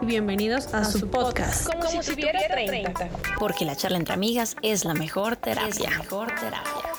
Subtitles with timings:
[0.00, 1.66] y bienvenidos a, su podcast.
[1.66, 3.08] Como, si, tuviera 30.
[3.38, 5.90] Porque la charla entre amigas es la mejor terapia.
[5.90, 6.92] mejor terapia.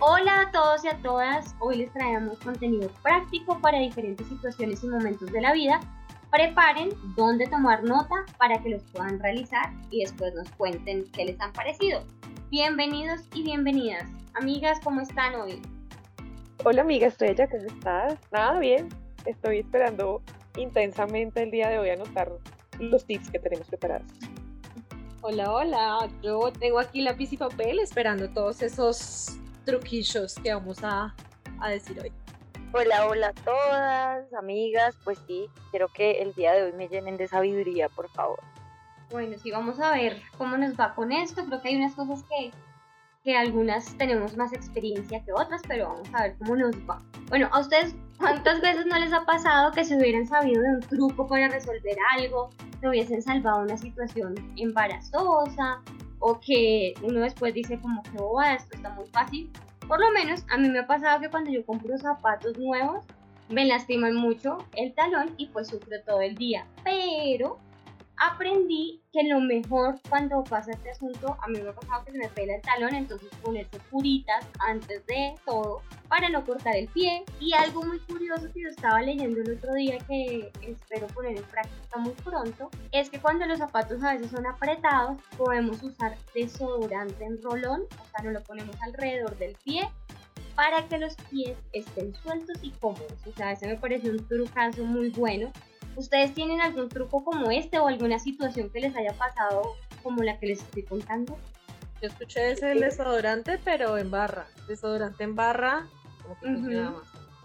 [0.00, 4.86] Hola a todos y a todas, hoy les traemos contenido práctico para diferentes situaciones y
[4.86, 5.80] momentos de la vida.
[6.30, 11.40] Preparen dónde tomar nota para que los puedan realizar y después nos cuenten qué les
[11.40, 12.04] han parecido.
[12.50, 14.08] Bienvenidos y bienvenidas.
[14.34, 15.60] Amigas, ¿cómo están hoy?
[16.64, 18.18] Hola amiga, estoy allá, ¿cómo estás?
[18.32, 18.88] Nada bien,
[19.24, 20.22] estoy esperando
[20.56, 22.32] intensamente el día de hoy a anotar
[22.80, 24.06] los tips que tenemos preparados.
[25.20, 31.14] Hola, hola, yo tengo aquí lápiz y papel esperando todos esos truquillos que vamos a,
[31.60, 32.12] a decir hoy.
[32.72, 37.16] Hola, hola a todas, amigas, pues sí, quiero que el día de hoy me llenen
[37.16, 38.40] de sabiduría, por favor.
[39.10, 41.44] Bueno, sí, vamos a ver cómo nos va con esto.
[41.44, 42.50] Creo que hay unas cosas que
[43.26, 47.02] que algunas tenemos más experiencia que otras, pero vamos a ver cómo nos va.
[47.28, 50.80] Bueno, ¿a ustedes cuántas veces no les ha pasado que se hubieran sabido de un
[50.80, 55.82] truco para resolver algo, que hubiesen salvado una situación embarazosa
[56.20, 59.50] o que uno después dice como que, oh, esto está muy fácil?
[59.88, 63.04] Por lo menos a mí me ha pasado que cuando yo compro zapatos nuevos,
[63.48, 66.64] me lastiman mucho el talón y pues sufro todo el día.
[66.84, 67.58] Pero
[68.18, 72.18] aprendí que lo mejor cuando pasa este asunto, a mí me ha pasado que se
[72.18, 77.24] me pela el talón, entonces ponerse puritas antes de todo para no cortar el pie.
[77.40, 81.44] Y algo muy curioso que yo estaba leyendo el otro día que espero poner en
[81.44, 87.24] práctica muy pronto, es que cuando los zapatos a veces son apretados, podemos usar desodorante
[87.24, 89.88] en rolón, o sea, no lo ponemos alrededor del pie
[90.54, 93.12] para que los pies estén sueltos y cómodos.
[93.26, 95.52] O sea, ese me parece un trucazo muy bueno
[95.96, 100.38] ¿Ustedes tienen algún truco como este o alguna situación que les haya pasado como la
[100.38, 101.38] que les estoy contando?
[102.02, 104.46] Yo escuché ese del desodorante, pero en barra.
[104.68, 105.86] Desodorante en barra,
[106.22, 106.92] como que más.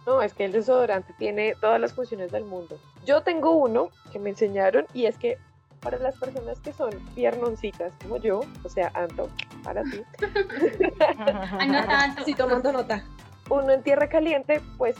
[0.05, 2.77] No, es que el desodorante tiene todas las funciones del mundo.
[3.05, 5.37] Yo tengo uno que me enseñaron y es que
[5.79, 9.29] para las personas que son piernoncitas como yo, o sea, Anto,
[9.63, 10.03] para ti.
[11.59, 12.23] Anota, Anto.
[12.25, 13.03] Sí, tomando nota.
[13.49, 14.95] Uno en tierra caliente, pues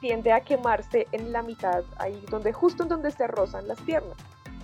[0.00, 4.16] tiende a quemarse en la mitad, ahí donde justo en donde se rozan las piernas.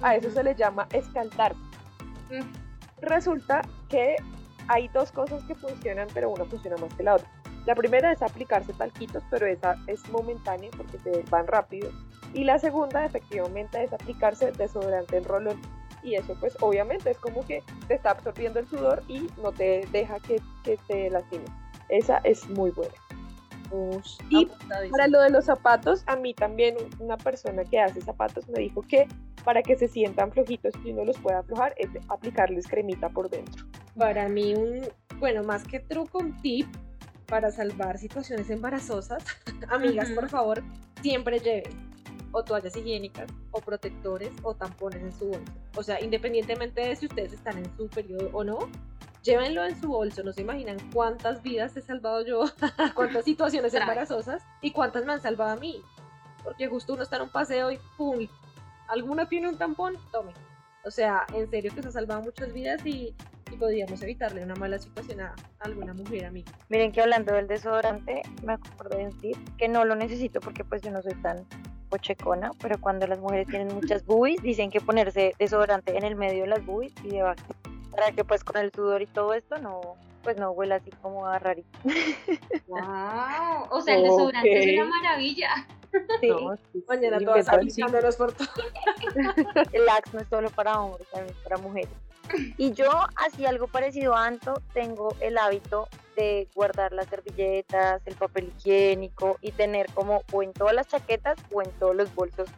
[0.03, 1.55] A eso se le llama escaldar.
[3.01, 4.17] Resulta que
[4.69, 7.29] hay dos cosas que funcionan, pero una funciona más que la otra.
[7.67, 11.91] La primera es aplicarse talquitos, pero esa es momentánea porque se van rápido.
[12.35, 15.61] Y la segunda, efectivamente, es aplicarse desodorante en rolón.
[16.03, 19.87] Y eso, pues, obviamente, es como que te está absorbiendo el sudor y no te
[19.93, 21.45] deja que, que te lastime.
[21.89, 22.95] Esa es muy buena.
[24.31, 24.49] Y
[24.91, 28.83] para lo de los zapatos, a mí también una persona que hace zapatos me dijo
[28.83, 29.09] que
[29.45, 33.67] para que se sientan flojitos y uno los pueda aflojar es aplicarles cremita por dentro.
[33.97, 34.83] Para mí un,
[35.19, 36.67] bueno, más que truco, un tip
[37.27, 39.25] para salvar situaciones embarazosas,
[39.71, 40.63] amigas, por favor,
[41.01, 41.93] siempre lleven
[42.33, 45.53] o toallas higiénicas o protectores o tampones en su bolso.
[45.77, 48.59] O sea, independientemente de si ustedes están en su periodo o no,
[49.23, 52.45] llévenlo en su bolso, no se imaginan cuántas vidas he salvado yo,
[52.95, 55.83] cuántas situaciones embarazosas y cuántas me han salvado a mí.
[56.45, 58.27] Porque justo uno está en un paseo y ¡pum!
[58.89, 59.97] ¿Alguna tiene un tampón?
[60.11, 60.33] Tome.
[60.85, 63.15] O sea, en serio que se ha salvado muchas vidas y,
[63.59, 66.43] podríamos evitarle una mala situación a alguna mujer a mí.
[66.71, 70.81] Miren que hablando del desodorante, me acuerdo de decir que no lo necesito porque pues
[70.81, 71.47] yo no soy tan
[71.91, 76.45] pochecona, pero cuando las mujeres tienen muchas boobies, dicen que ponerse desodorante en el medio
[76.45, 77.43] de las boobies y debajo
[77.93, 81.27] para que pues con el sudor y todo esto no pues no huela así como
[81.27, 81.79] a rarito.
[82.69, 85.67] Wow, o sea, el desodorante es una maravilla.
[86.21, 86.31] Sí,
[86.89, 88.49] mañana todas aplicándolos por todo.
[89.73, 91.91] El Axe no es solo para hombres, también es para mujeres.
[92.57, 98.15] Y yo, así algo parecido a Anto, tengo el hábito de guardar las servilletas, el
[98.15, 102.49] papel higiénico y tener como o en todas las chaquetas o en todos los bolsos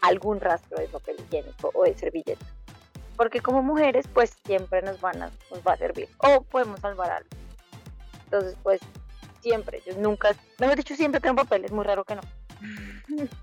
[0.00, 2.46] algún rastro de papel higiénico o de servilleta
[3.16, 7.10] porque como mujeres pues siempre nos van a, nos va a servir o podemos salvar
[7.10, 7.28] algo.
[8.24, 8.80] Entonces pues
[9.40, 12.22] siempre, yo nunca, me he dicho siempre tengo papel, es muy raro que no.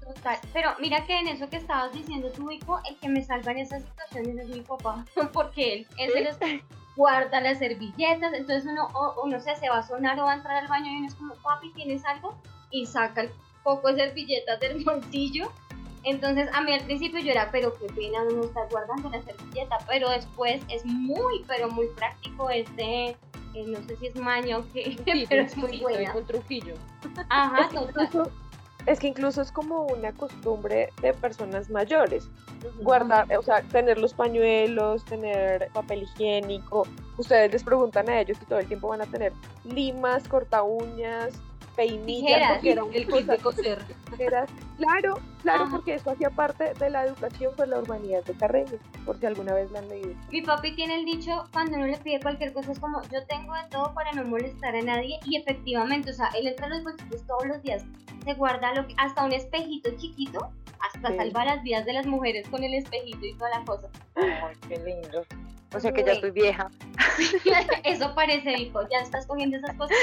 [0.03, 3.51] Total, pero mira que en eso que estabas diciendo tu hijo, el que me salva
[3.51, 6.62] en esas situaciones es mi papá, porque él, él se los
[6.95, 10.36] guarda las servilletas, entonces uno, o, no sé, se va a sonar o va a
[10.36, 12.36] entrar al baño y uno es como, papi, ¿tienes algo?
[12.71, 13.31] Y saca el
[13.63, 15.51] poco de servilletas del bolsillo
[16.03, 19.77] entonces a mí al principio yo era, pero qué pena no estar guardando la servilleta,
[19.88, 23.15] pero después es muy, pero muy práctico este,
[23.53, 24.97] eh, no sé si es maño que,
[25.29, 26.15] pero es muy buena.
[26.15, 26.75] Un truquillo.
[27.29, 27.69] Ajá,
[28.85, 32.29] es que incluso es como una costumbre de personas mayores.
[32.81, 36.85] Guardar, o sea, tener los pañuelos, tener papel higiénico.
[37.17, 39.31] Ustedes les preguntan a ellos si todo el tiempo van a tener
[39.63, 41.33] limas, corta uñas,
[41.75, 42.51] peinillas, Tijeras.
[42.53, 43.79] porque era un El kit de coser.
[44.19, 44.45] Era-
[44.77, 45.69] claro, claro, Ah.
[45.71, 49.53] porque eso hacía parte de la educación con la urbanidad de Carreño, por si alguna
[49.53, 50.13] vez la han leído.
[50.31, 53.53] Mi papi tiene el dicho cuando uno le pide cualquier cosa es como yo tengo
[53.55, 56.83] de todo para no molestar a nadie y efectivamente, o sea, él entra a los
[56.83, 57.83] bolsillos todos los días,
[58.23, 61.17] se guarda lo que- hasta un espejito chiquito, hasta Sí.
[61.17, 63.87] salva las vidas de las mujeres con el espejito y toda la cosa.
[64.15, 65.23] Ay, qué lindo.
[65.73, 66.69] O sea que ya estoy vieja.
[67.83, 69.97] Eso parece, Vico, ya estás cogiendo esas cosas.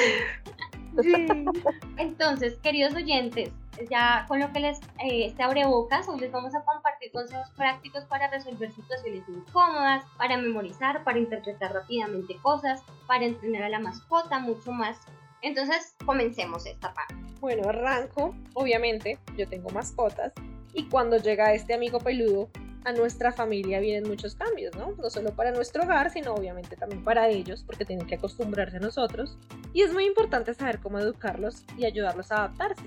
[1.97, 3.51] Entonces, queridos oyentes,
[3.89, 8.05] ya con lo que les eh, este abrebocas, hoy les vamos a compartir consejos prácticos
[8.05, 14.39] para resolver situaciones incómodas, para memorizar, para interpretar rápidamente cosas, para entrenar a la mascota,
[14.39, 14.99] mucho más.
[15.43, 17.15] Entonces, comencemos esta parte.
[17.41, 18.35] Bueno, arranco.
[18.55, 20.33] Obviamente, yo tengo mascotas.
[20.75, 22.51] Y cuando llega este amigo peludo,
[22.85, 24.93] a nuestra familia vienen muchos cambios, ¿no?
[24.93, 28.81] No solo para nuestro hogar, sino obviamente también para ellos, porque tienen que acostumbrarse a
[28.81, 29.37] nosotros.
[29.73, 32.85] Y es muy importante saber cómo educarlos y ayudarlos a adaptarse.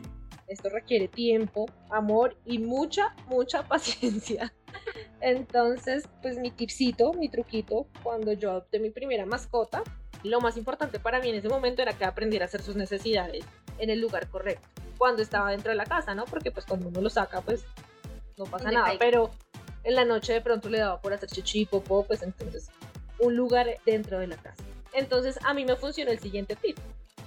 [0.47, 4.53] Esto requiere tiempo, amor y mucha, mucha paciencia.
[5.21, 9.83] Entonces, pues mi tipcito, mi truquito, cuando yo adopté mi primera mascota,
[10.23, 13.45] lo más importante para mí en ese momento era que aprendiera a hacer sus necesidades
[13.77, 14.67] en el lugar correcto.
[14.97, 16.25] Cuando estaba dentro de la casa, ¿no?
[16.25, 17.65] Porque pues cuando uno lo saca, pues
[18.37, 18.93] no pasa nada.
[18.99, 19.31] Pero
[19.83, 22.69] en la noche de pronto le daba por hacer chichi, popó, pues entonces
[23.19, 24.63] un lugar dentro de la casa.
[24.93, 26.77] Entonces a mí me funcionó el siguiente tip.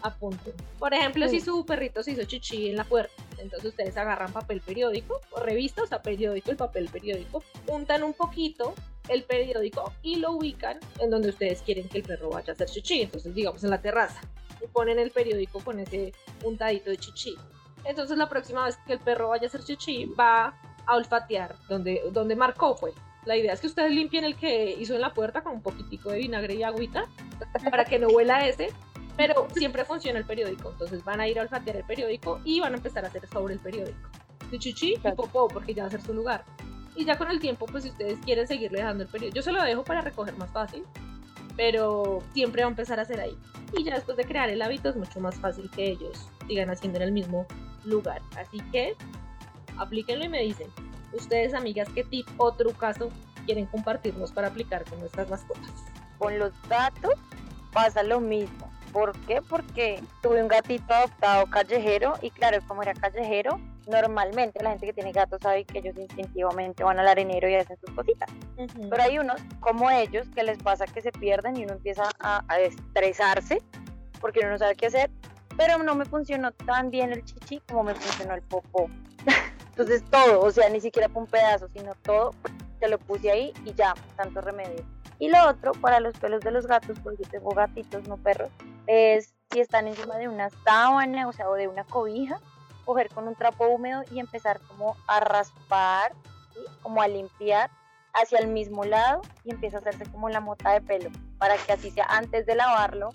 [0.03, 0.53] Apunten.
[0.79, 4.61] Por ejemplo, si su perrito se hizo chichi en la puerta, entonces ustedes agarran papel
[4.61, 8.75] periódico o revista, o sea, periódico, el papel periódico, untan un poquito
[9.09, 12.69] el periódico y lo ubican en donde ustedes quieren que el perro vaya a hacer
[12.69, 14.21] chichi, entonces digamos en la terraza,
[14.63, 16.13] y ponen el periódico con ese
[16.45, 17.35] untadito de chichi.
[17.85, 22.03] Entonces la próxima vez que el perro vaya a hacer chichi va a olfatear donde,
[22.13, 22.95] donde marcó pues.
[23.25, 26.11] La idea es que ustedes limpien el que hizo en la puerta con un poquitico
[26.11, 27.07] de vinagre y agüita
[27.71, 28.69] para que no huela ese,
[29.17, 30.71] pero siempre funciona el periódico.
[30.71, 33.55] Entonces van a ir a olfatear el periódico y van a empezar a hacer sobre
[33.55, 33.99] el periódico.
[34.51, 36.45] De chichi y popó, porque ya va a ser su lugar.
[36.95, 39.53] Y ya con el tiempo, pues si ustedes quieren seguirle dejando el periódico, yo se
[39.53, 40.85] lo dejo para recoger más fácil,
[41.57, 43.37] pero siempre va a empezar a hacer ahí.
[43.77, 46.99] Y ya después de crear el hábito es mucho más fácil que ellos sigan haciendo
[46.99, 47.47] en el mismo
[47.85, 48.23] lugar.
[48.37, 48.95] Así que
[49.79, 50.69] aplíquenlo y me dicen,
[51.13, 53.11] ustedes amigas, qué tip o trucazo
[53.45, 55.73] quieren compartirnos para aplicar con nuestras mascotas.
[56.19, 57.15] Con los gatos
[57.73, 58.71] pasa lo mismo.
[58.93, 59.43] ¿Por qué?
[59.43, 64.93] Porque tuve un gatito adoptado callejero y claro, como era callejero, normalmente la gente que
[64.95, 68.29] tiene gatos sabe que ellos instintivamente van al arenero y hacen sus cositas.
[68.57, 72.43] Pero hay unos como ellos que les pasa que se pierden y uno empieza a,
[72.49, 73.63] a estresarse
[74.21, 75.11] porque uno no sabe qué hacer.
[75.57, 78.89] Pero no me funcionó tan bien el chichi como me funcionó el popó.
[79.77, 82.31] Entonces todo, o sea, ni siquiera fue un pedazo, sino todo,
[82.81, 84.83] te lo puse ahí y ya, tanto remedio.
[85.19, 88.49] Y lo otro, para los pelos de los gatos, porque yo tengo gatitos, no perros,
[88.87, 92.41] es si están encima de una sábana, o sea, o de una cobija,
[92.87, 96.15] coger con un trapo húmedo y empezar como a raspar,
[96.81, 97.71] como a limpiar
[98.15, 101.73] hacia el mismo lado y empieza a hacerse como la mota de pelo, para que
[101.73, 103.11] así sea antes de lavarlo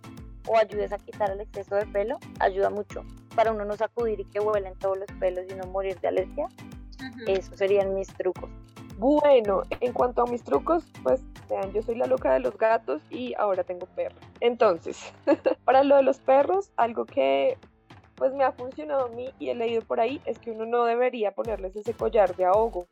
[0.47, 3.03] o ayudes a quitar el exceso de pelo, ayuda mucho
[3.35, 6.47] para uno no sacudir y que vuelen todos los pelos y no morir de alergia.
[7.27, 8.49] Esos serían mis trucos.
[8.97, 13.01] Bueno, en cuanto a mis trucos, pues vean, yo soy la loca de los gatos
[13.09, 14.15] y ahora tengo perro.
[14.39, 15.11] Entonces,
[15.65, 17.57] para lo de los perros, algo que
[18.15, 20.85] pues me ha funcionado a mí y he leído por ahí es que uno no
[20.85, 22.85] debería ponerles ese collar de ahogo,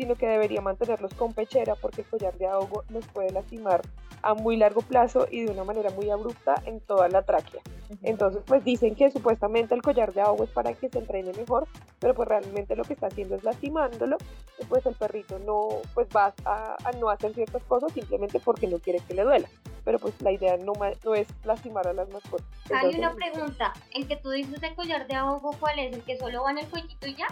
[0.00, 3.82] sino que debería mantenerlos con pechera porque el collar de ahogo los puede lastimar
[4.22, 7.60] a muy largo plazo y de una manera muy abrupta en toda la tráquea.
[8.02, 11.68] Entonces, pues dicen que supuestamente el collar de agua es para que se entrene mejor,
[11.98, 14.16] pero pues realmente lo que está haciendo es lastimándolo
[14.58, 18.68] y pues el perrito no, pues va a, a no hacer ciertas cosas simplemente porque
[18.68, 19.48] no quiere que le duela.
[19.84, 20.72] Pero pues la idea no,
[21.14, 22.46] es lastimar a las mascotas.
[22.72, 25.92] Hay una pregunta, el que tú dices de collar de ahogo, ¿cuál es?
[25.92, 27.26] ¿El que solo va en el cuellito y ya?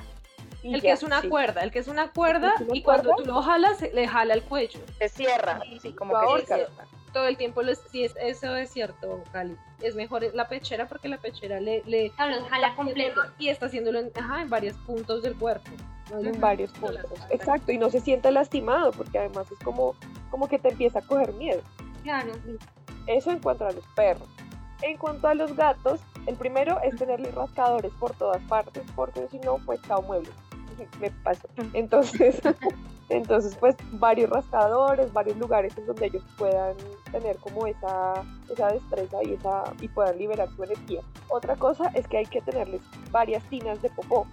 [0.62, 1.28] Y El ya, que es una sí.
[1.28, 3.24] cuerda, el que es una cuerda y cuando cuerda.
[3.24, 4.80] tú lo jalas, se- le jala el cuello.
[4.98, 6.86] Se cierra, sí, como que se cierra.
[7.12, 9.56] Todo el tiempo, lo es- sí, es, eso es cierto, Cali.
[9.80, 11.82] Es mejor la pechera porque la pechera le...
[11.86, 13.22] le No, los jala completo.
[13.38, 15.70] Y está haciéndolo en, ajá, en varios puntos del cuerpo.
[16.10, 16.20] ¿no?
[16.20, 17.04] en varios puntos.
[17.30, 19.94] Exacto, y no se siente lastimado porque además es como,
[20.30, 21.60] como que te empieza a coger miedo.
[22.02, 22.32] Claro.
[23.06, 24.28] Eso en cuanto a los perros.
[24.82, 29.38] En cuanto a los gatos, el primero es tenerles rascadores por todas partes, porque si
[29.38, 30.34] no, pues chao muebles.
[31.00, 31.48] Me pasó.
[31.72, 32.40] Entonces,
[33.08, 36.76] entonces, pues varios rascadores, varios lugares en donde ellos puedan
[37.10, 41.00] tener como esa, esa destreza y, esa, y puedan liberar su energía.
[41.30, 44.26] Otra cosa es que hay que tenerles varias tinas de popó.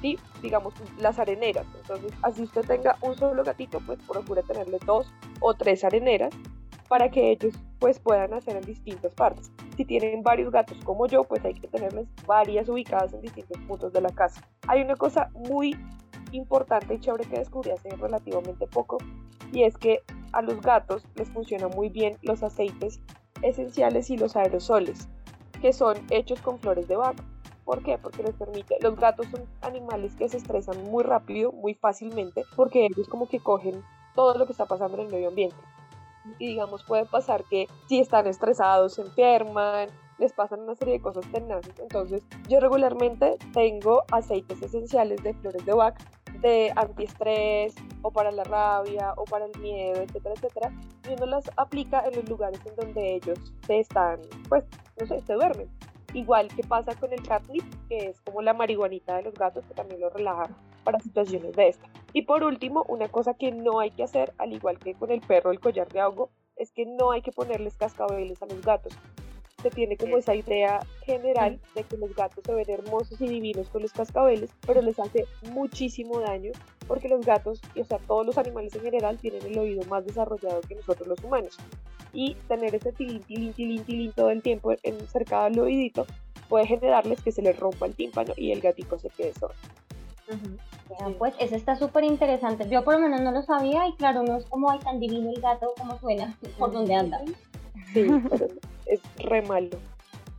[0.00, 0.18] ¿sí?
[0.40, 5.06] digamos las areneras entonces así usted tenga un solo gatito pues procure tenerle dos
[5.38, 6.34] o tres areneras
[6.92, 9.50] para que ellos pues puedan hacer en distintas partes.
[9.82, 13.92] Si tienen varios gatos como yo, pues hay que tenerles varias ubicadas en distintos puntos
[13.92, 14.40] de la casa.
[14.68, 15.76] Hay una cosa muy
[16.30, 18.98] importante y chévere que descubrí hace relativamente poco
[19.52, 23.00] y es que a los gatos les funcionan muy bien los aceites
[23.42, 25.08] esenciales y los aerosoles
[25.60, 27.24] que son hechos con flores de vaca.
[27.64, 27.98] ¿Por qué?
[27.98, 32.86] Porque les permite, los gatos son animales que se estresan muy rápido, muy fácilmente, porque
[32.86, 33.82] ellos como que cogen
[34.14, 35.56] todo lo que está pasando en el medio ambiente.
[36.38, 39.88] Y digamos, puede pasar que si están estresados, se enferman,
[40.18, 41.74] les pasan una serie de cosas tenaces.
[41.78, 46.04] Entonces, yo regularmente tengo aceites esenciales de flores de vaca
[46.40, 50.72] de antiestrés o para la rabia o para el miedo, etcétera, etcétera,
[51.08, 54.64] y uno las aplica en los lugares en donde ellos se están, pues,
[55.00, 55.68] no sé, se duermen.
[56.14, 59.74] Igual que pasa con el catnip, que es como la marihuanita de los gatos, que
[59.74, 60.48] también lo relaja
[60.84, 61.88] para situaciones de esta.
[62.12, 65.20] Y por último, una cosa que no hay que hacer, al igual que con el
[65.20, 68.92] perro el collar de ahogo, es que no hay que ponerles cascabeles a los gatos
[69.62, 73.68] se tiene como esa idea general de que los gatos se ven hermosos y divinos
[73.68, 76.50] con los cascabeles, pero les hace muchísimo daño
[76.88, 80.60] porque los gatos, o sea, todos los animales en general tienen el oído más desarrollado
[80.62, 81.56] que nosotros los humanos.
[82.12, 86.06] Y tener ese tilín, tilín, tilín, tilín todo el tiempo en, cerca del oídito
[86.48, 89.54] puede generarles que se les rompa el tímpano y el gatico se quede sordo.
[91.18, 92.68] Pues eso está súper interesante.
[92.68, 95.30] Yo por lo menos no lo sabía y claro, no es como hay tan divino
[95.30, 97.20] el gato como suena por donde anda.
[97.92, 98.46] Sí, pero
[98.86, 99.78] es re malo.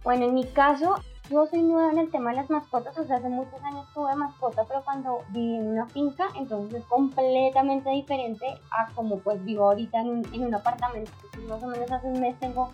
[0.04, 0.96] Bueno, en mi caso,
[1.30, 4.14] yo soy nueva en el tema de las mascotas, o sea, hace muchos años tuve
[4.16, 9.66] mascota, pero cuando viví en una finca, entonces es completamente diferente a como pues vivo
[9.66, 11.12] ahorita en un, en un apartamento.
[11.48, 12.72] más o menos hace un mes tengo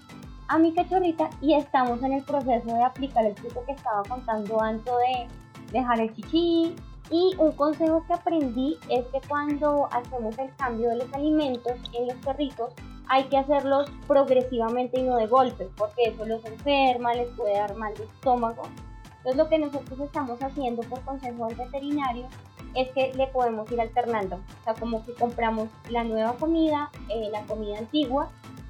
[0.47, 4.59] a mi cachorrita y estamos en el proceso de aplicar el truco que estaba contando
[4.59, 5.27] antes de
[5.71, 6.75] dejar el chichi.
[7.11, 12.07] Y un consejo que aprendí es que cuando hacemos el cambio de los alimentos en
[12.07, 12.73] los perritos,
[13.07, 17.75] hay que hacerlos progresivamente y no de golpe, porque eso los enferma, les puede dar
[17.75, 18.63] mal de estómago.
[19.17, 22.27] Entonces lo que nosotros estamos haciendo por consejo del veterinario
[22.75, 27.29] es que le podemos ir alternando, o sea, como que compramos la nueva comida, eh,
[27.31, 28.29] la comida antigua,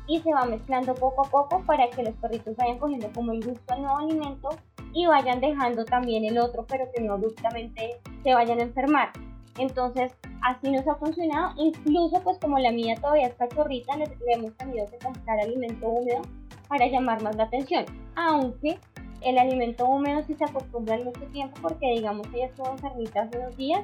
[0.09, 3.45] y se va mezclando poco a poco para que los perritos vayan cogiendo como el
[3.45, 4.49] gusto al nuevo alimento
[4.91, 9.11] y vayan dejando también el otro, pero que no abruptamente se vayan a enfermar.
[9.59, 10.11] Entonces,
[10.41, 11.53] así nos ha funcionado.
[11.57, 16.21] Incluso, pues como la mía todavía es cachorrita, le, hemos tenido que comprar alimento húmedo
[16.67, 17.85] para llamar más la atención.
[18.15, 18.79] Aunque
[19.21, 23.43] el alimento húmedo sí se acostumbra al mucho tiempo porque, digamos, ella estuvo enfermita hace
[23.43, 23.83] dos días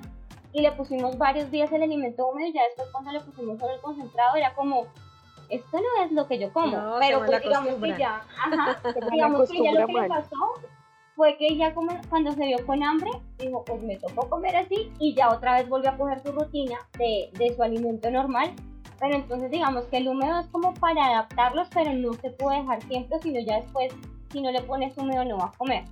[0.53, 3.73] y le pusimos varios días el alimento húmedo y ya después cuando le pusimos solo
[3.73, 4.87] el concentrado era como
[5.49, 8.79] esto no es lo que yo como, pero pues digamos que ya, ajá,
[9.11, 10.53] digamos que ya lo que le pasó
[11.15, 15.15] fue que ella cuando se vio con hambre, dijo, pues me tocó comer así y
[15.15, 18.53] ya otra vez volvió a coger su rutina de, de su alimento normal.
[18.99, 22.81] Pero entonces digamos que el húmedo es como para adaptarlos, pero no se puede dejar
[22.83, 23.93] siempre, sino ya después,
[24.31, 25.85] si no le pones húmedo no va a comer.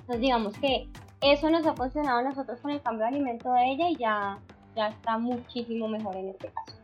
[0.00, 0.88] Entonces digamos que
[1.22, 4.38] eso nos ha funcionado a nosotros con el cambio de alimento de ella y ya,
[4.76, 6.76] ya está muchísimo mejor en este caso.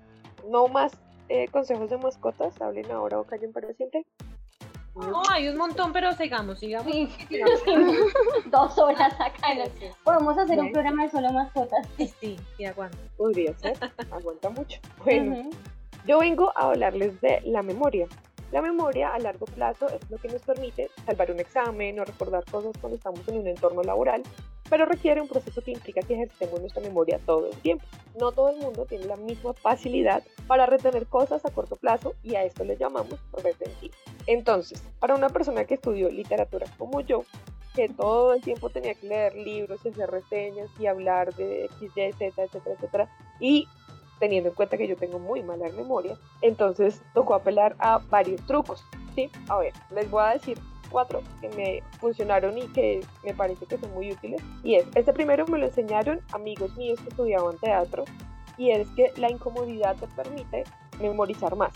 [0.49, 0.93] No más
[1.29, 4.05] eh, consejos de mascotas, hablen ahora o callen para siempre.
[4.95, 6.93] No, hay un montón, pero sigamos, sigamos.
[6.93, 7.09] Sí,
[8.51, 9.49] Dos horas acá.
[10.03, 11.87] Podemos hacer un programa de solo mascotas.
[11.97, 12.99] Sí, sí, sí, aguanta.
[13.17, 13.79] Podría ser,
[14.11, 14.81] aguanta mucho.
[15.05, 15.51] Bueno,
[16.05, 18.09] yo vengo a hablarles de la memoria.
[18.51, 22.45] La memoria a largo plazo es lo que nos permite salvar un examen o recordar
[22.47, 24.23] cosas cuando estamos en un entorno laboral,
[24.71, 27.85] pero requiere un proceso que implica que ejercemos nuestra memoria todo el tiempo.
[28.19, 32.37] No todo el mundo tiene la misma facilidad para retener cosas a corto plazo y
[32.37, 33.93] a esto le llamamos retención.
[34.27, 37.25] Entonces, para una persona que estudió literatura como yo,
[37.75, 42.13] que todo el tiempo tenía que leer libros, hacer reseñas y hablar de X, Y,
[42.13, 43.09] Z, etcétera, etcétera,
[43.41, 43.69] y
[44.19, 48.85] teniendo en cuenta que yo tengo muy mala memoria, entonces tocó apelar a varios trucos,
[49.15, 49.31] ¿sí?
[49.49, 50.59] A ver, les voy a decir
[50.91, 54.43] cuatro que me funcionaron y que me parece que son muy útiles.
[54.63, 58.05] Y es, este primero me lo enseñaron amigos míos que estudiaban teatro
[58.57, 60.65] y es que la incomodidad te permite
[61.01, 61.73] memorizar más.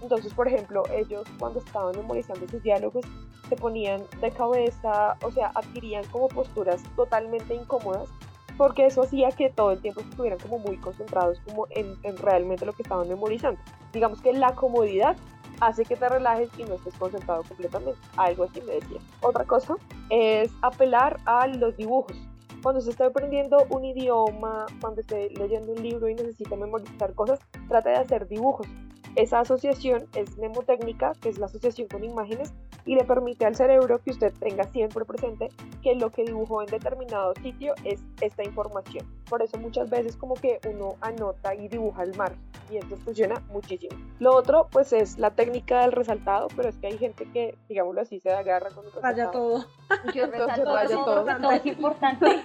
[0.00, 3.04] Entonces, por ejemplo, ellos cuando estaban memorizando sus diálogos
[3.48, 8.08] se ponían de cabeza, o sea, adquirían como posturas totalmente incómodas
[8.56, 12.72] porque eso hacía que todo el tiempo estuvieran como muy concentrados como en, realmente lo
[12.72, 13.60] que estaban memorizando.
[13.92, 15.16] Digamos que la comodidad
[15.60, 17.98] hace que te relajes y no estés concentrado completamente.
[18.16, 18.98] Algo así me decía.
[19.20, 19.76] Otra cosa
[20.10, 22.16] es apelar a los dibujos.
[22.62, 27.40] Cuando se está aprendiendo un idioma, cuando esté leyendo un libro y necesita memorizar cosas,
[27.68, 28.68] trata de hacer dibujos.
[29.16, 34.00] Esa asociación es mnemotécnica, que es la asociación con imágenes, y le permite al cerebro
[34.00, 35.48] que usted tenga siempre presente
[35.82, 39.06] que lo que dibujó en determinado sitio es esta información.
[39.32, 42.38] Por eso muchas veces como que uno anota y dibuja el margen
[42.70, 43.96] y esto funciona muchísimo.
[44.18, 48.02] Lo otro pues es la técnica del resaltado, pero es que hay gente que, digámoslo
[48.02, 49.64] así, se agarra con el Raya todo.
[50.12, 51.36] Yo Entonces, raya todo, todo.
[51.40, 52.26] todo es importante.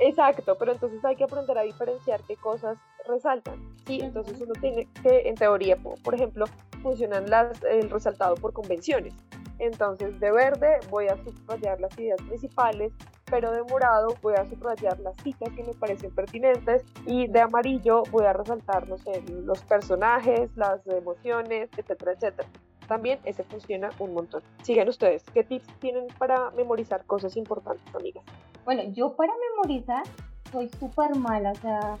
[0.00, 3.54] Exacto, pero entonces hay que aprender a diferenciar qué cosas resaltan.
[3.86, 6.46] Sí, entonces uno tiene que, en teoría, po- por ejemplo,
[6.82, 9.14] funcionan las, el resaltado por convenciones.
[9.60, 12.92] Entonces, de verde voy a subrayar las ideas principales,
[13.30, 18.02] pero de morado voy a subrayar las citas que me parecen pertinentes y de amarillo
[18.10, 22.48] voy a resaltar, no sé, los personajes, las emociones, etcétera, etcétera.
[22.86, 24.42] También ese funciona un montón.
[24.62, 28.24] Sigan ustedes, ¿qué tips tienen para memorizar cosas importantes, amigas?
[28.64, 30.04] Bueno, yo para memorizar
[30.50, 31.98] soy súper mala, o sea,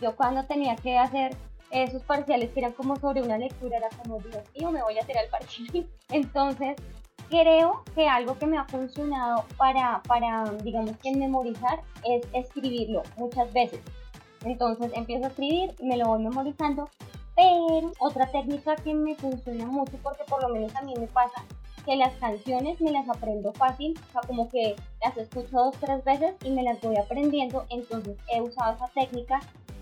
[0.00, 1.34] yo cuando tenía que hacer
[1.70, 5.06] esos parciales que eran como sobre una lectura, era como, Dios mío, me voy a
[5.06, 5.88] tirar el parcial.
[6.10, 6.76] Entonces,
[7.30, 13.50] creo que algo que me ha funcionado para, para, digamos que memorizar es escribirlo muchas
[13.52, 13.80] veces.
[14.44, 16.90] Entonces, empiezo a escribir, me lo voy memorizando,
[17.36, 21.44] pero otra técnica que me funciona mucho, porque por lo menos a mí me pasa,
[21.84, 26.04] que las canciones me las aprendo fácil, o sea, como que las escucho dos, tres
[26.04, 29.40] veces y me las voy aprendiendo, entonces he usado esa técnica,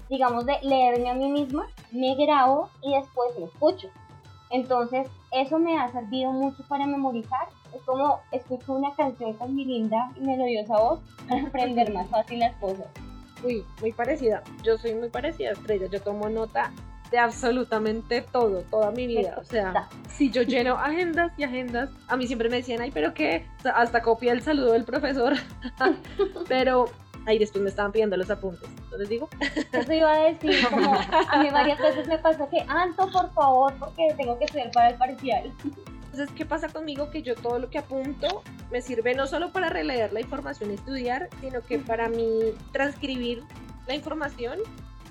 [0.08, 3.88] digamos, de leerme a mí misma, me grabo y después me escucho.
[4.50, 7.48] Entonces, eso me ha servido mucho para memorizar.
[7.74, 12.40] Es como escucho una canción con mi linda y melodiosa voz para aprender más fácil
[12.40, 12.86] las cosas.
[13.44, 14.42] Uy, muy parecida.
[14.62, 15.86] Yo soy muy parecida Estrella.
[15.86, 16.72] Yo tomo nota
[17.10, 19.36] de absolutamente todo, toda mi vida.
[19.40, 23.14] O sea, si yo lleno agendas y agendas, a mí siempre me decían, ay, pero
[23.14, 25.34] qué, hasta copia el saludo del profesor.
[26.48, 26.86] pero
[27.28, 28.68] ahí después me estaban pidiendo los apuntes.
[28.84, 29.28] Entonces digo,
[29.72, 33.74] Eso iba a decir, como a mí varias veces me pasó que, Anto, por favor,
[33.78, 35.52] porque tengo que estudiar para el parcial.
[36.10, 37.10] Entonces, ¿qué pasa conmigo?
[37.10, 40.74] Que yo todo lo que apunto me sirve no solo para releer la información y
[40.74, 43.44] estudiar, sino que para mí transcribir
[43.86, 44.58] la información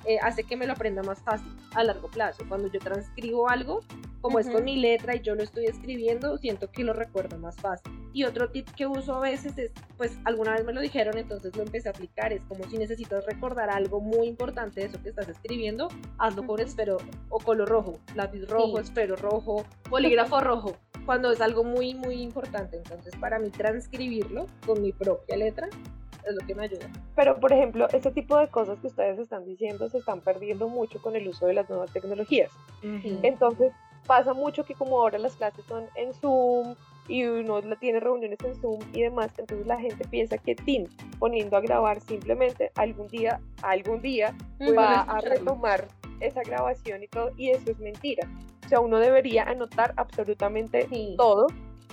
[0.06, 2.44] eh, hace que me lo aprenda más fácil a largo plazo.
[2.48, 3.82] Cuando yo transcribo algo,
[4.22, 7.56] como es con mi letra y yo lo estoy escribiendo, siento que lo recuerdo más
[7.58, 7.92] fácil.
[8.14, 11.56] Y otro tip que uso a veces es, pues alguna vez me lo dijeron, entonces
[11.56, 15.10] lo empecé a aplicar, es como si necesitas recordar algo muy importante de eso que
[15.10, 16.64] estás escribiendo, hazlo con Ujú.
[16.68, 16.98] esfero
[17.30, 18.84] o color rojo, lápiz rojo, Sí.
[18.84, 22.76] esfero rojo, bolígrafo rojo cuando es algo muy, muy importante.
[22.78, 25.70] Entonces, para mí, transcribirlo con mi propia letra
[26.30, 26.90] es lo que me ayuda.
[27.16, 31.02] Pero, por ejemplo, este tipo de cosas que ustedes están diciendo se están perdiendo mucho
[31.02, 32.52] con el uso de las nuevas tecnologías.
[32.82, 33.72] Entonces,
[34.06, 36.76] pasa mucho que como ahora las clases son en Zoom
[37.10, 40.88] y uno tiene reuniones en Zoom y demás, entonces la gente piensa que TIN,
[41.20, 44.36] poniendo a grabar simplemente algún día, algún día,
[44.78, 45.88] va a retomar
[46.20, 48.28] esa grabación y todo, y eso es mentira.
[48.66, 51.16] O sea, uno debería anotar absolutamente Sí.
[51.18, 51.48] todo,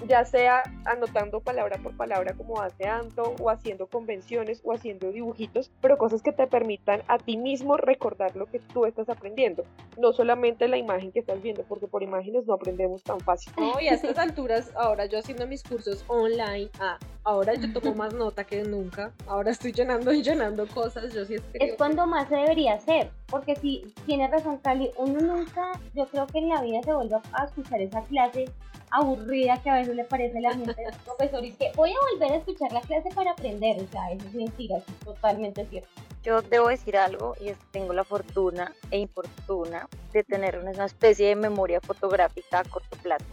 [0.06, 5.70] ya sea anotando palabra por palabra como hace Anto, o haciendo convenciones, o haciendo dibujitos,
[5.80, 9.64] pero cosas que te permitan a ti mismo recordar lo que tú estás aprendiendo,
[9.98, 13.52] no solamente la imagen que estás viendo, porque por imágenes no aprendemos tan fácil.
[13.56, 17.94] No, y a estas alturas, ahora yo haciendo mis cursos online, ah, ahora yo tomo
[17.94, 19.12] más nota que nunca.
[19.26, 21.12] Ahora estoy llenando y llenando cosas.
[21.12, 21.64] Yo sí escribo.
[21.64, 26.24] Es cuando más se debería hacer, porque si tiene razón Cali, uno nunca, yo creo
[26.28, 28.44] que en la vida se vuelve a escuchar esa clase
[28.92, 31.90] aburrida que a veces le parece a la gente al profesor y es que voy
[31.90, 35.04] a volver a escuchar la clase para aprender, o sea, eso es mentira, eso es
[35.04, 35.88] totalmente cierto.
[36.22, 40.84] Yo debo decir algo y es que tengo la fortuna e infortuna de tener una
[40.84, 43.26] especie de memoria fotográfica a corto plazo.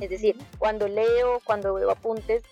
[0.00, 2.42] Es decir, cuando leo, cuando veo apuntes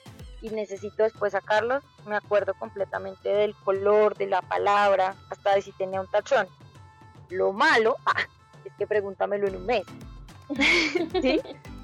[0.43, 5.73] y necesito después sacarlos, me acuerdo completamente del color, de la palabra, hasta de si
[5.73, 6.47] tenía un tachón.
[7.31, 8.21] Lo malo ah,
[8.65, 9.85] es que pregúntamelo en un mes.
[11.23, 11.41] ¿Sí?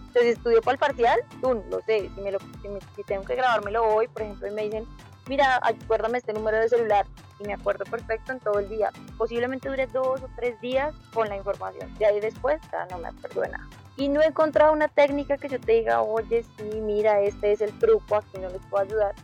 [0.08, 3.24] Entonces estudio para el parcial, tú, lo sé, si, me lo, si, me- si tengo
[3.24, 4.84] que grabármelo hoy, por ejemplo, y me dicen,
[5.28, 7.06] mira, acuérdame este número de celular,
[7.38, 8.90] y me acuerdo perfecto en todo el día.
[9.16, 11.94] Posiblemente dure dos o tres días con la información.
[11.98, 13.68] De ahí después ya no me acuerdo de nada.
[13.98, 17.60] Y no he encontrado una técnica que yo te diga, oye, sí, mira, este es
[17.60, 19.14] el truco, aquí no les puedo ayudar.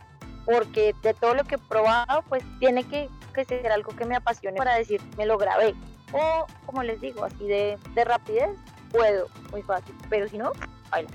[0.45, 4.17] Porque de todo lo que he probado, pues tiene que, que ser algo que me
[4.17, 5.73] apasione para decir, me lo grabé.
[6.11, 8.49] O, como les digo, así de, de rapidez,
[8.91, 9.95] puedo, muy fácil.
[10.09, 10.51] Pero si no,
[10.91, 11.09] baila.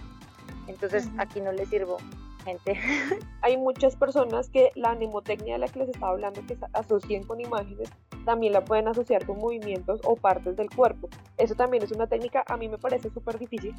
[0.66, 1.99] Entonces aquí no les sirvo,
[2.40, 2.79] gente.
[3.42, 7.24] Hay muchas personas que la mnemotecnia de la que les estaba hablando, que se asocian
[7.24, 7.90] con imágenes,
[8.24, 11.09] también la pueden asociar con movimientos o partes del cuerpo.
[11.38, 13.74] Eso también es una técnica, a mí me parece súper difícil,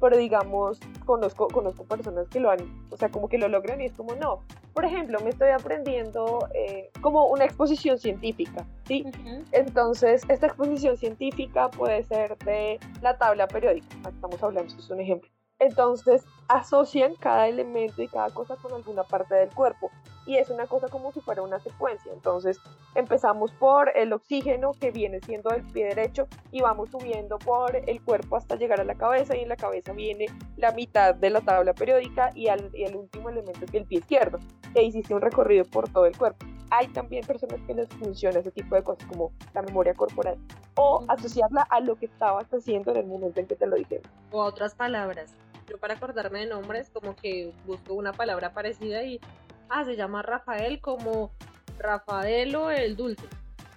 [0.00, 2.58] pero digamos, conozco, conozco personas que lo han,
[2.90, 4.40] o sea, como que lo logran y es como no.
[4.72, 9.04] Por ejemplo, me estoy aprendiendo eh, como una exposición científica, ¿sí?
[9.52, 15.00] Entonces, esta exposición científica puede ser de la tabla periódica, estamos hablando, esto es un
[15.00, 15.30] ejemplo.
[15.58, 19.90] Entonces asocian cada elemento y cada cosa con alguna parte del cuerpo
[20.26, 22.12] y es una cosa como si fuera una secuencia.
[22.12, 22.58] Entonces
[22.94, 28.02] empezamos por el oxígeno que viene siendo el pie derecho y vamos subiendo por el
[28.02, 31.40] cuerpo hasta llegar a la cabeza y en la cabeza viene la mitad de la
[31.40, 34.38] tabla periódica y, el último elemento que es el pie izquierdo.
[34.74, 36.46] E hiciste un recorrido por todo el cuerpo.
[36.70, 40.38] Hay también personas que les funciona ese tipo de cosas como la memoria corporal
[40.76, 44.10] o asociarla a lo que estabas haciendo en el momento en que te lo dijeron.
[44.32, 45.34] O a otras palabras.
[45.68, 49.20] Yo para acordarme de nombres como que busco una palabra parecida y
[49.68, 51.32] ah, se llama Rafael como
[51.78, 53.26] Rafaelo el dulce.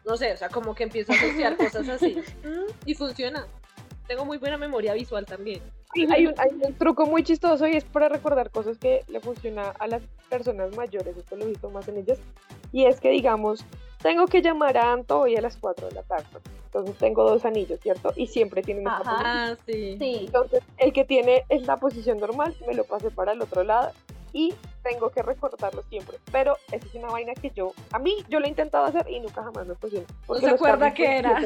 [0.06, 2.18] No sé, o sea, como que empiezo a asociar cosas así.
[2.86, 3.46] Y funciona.
[4.08, 5.62] Tengo muy buena memoria visual también.
[5.94, 9.72] hay, un, hay un truco muy chistoso y es para recordar cosas que le funciona
[9.80, 12.20] a las personas mayores, esto lo he visto más en ellas,
[12.72, 13.66] y es que digamos,
[14.02, 16.26] tengo que llamar a Anto hoy a las 4 de la tarde.
[16.68, 18.12] Entonces tengo dos anillos, ¿cierto?
[18.16, 19.96] Y siempre tienen esa Ah, sí.
[19.98, 20.24] Sí.
[20.26, 23.92] Entonces, el que tiene esta posición normal, me lo pase para el otro lado
[24.34, 24.54] y
[24.84, 26.18] tengo que recordarlo siempre.
[26.32, 29.20] Pero esa es una vaina que yo, a mí, yo lo he intentado hacer y
[29.22, 30.06] nunca jamás me funciona.
[30.28, 31.42] ¿No se acuerda qué era?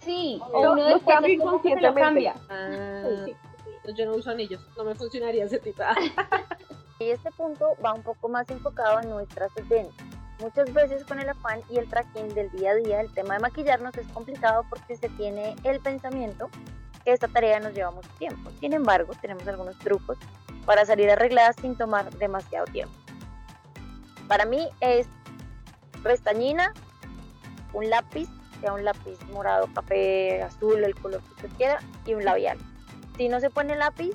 [0.00, 2.00] Sí, No, o uno los cambio es inconscientemente.
[2.00, 2.34] cambia.
[2.48, 3.34] Ah, Sí.
[3.96, 5.82] Yo no uso anillos, no me funcionaría ese tipo.
[7.00, 9.94] Y este punto va un poco más enfocado en nuestras oyentes.
[10.40, 13.40] Muchas veces con el afán y el tracking del día a día, el tema de
[13.40, 16.48] maquillarnos es complicado porque se tiene el pensamiento
[17.04, 18.50] que esta tarea nos lleva mucho tiempo.
[18.58, 20.16] Sin embargo, tenemos algunos trucos
[20.64, 22.94] para salir arregladas sin tomar demasiado tiempo.
[24.28, 25.06] Para mí es
[26.02, 26.72] pestañina,
[27.74, 28.28] un lápiz,
[28.62, 32.58] sea un lápiz morado, café, azul, el color que usted quiera, y un labial.
[33.18, 34.12] Si no se pone lápiz,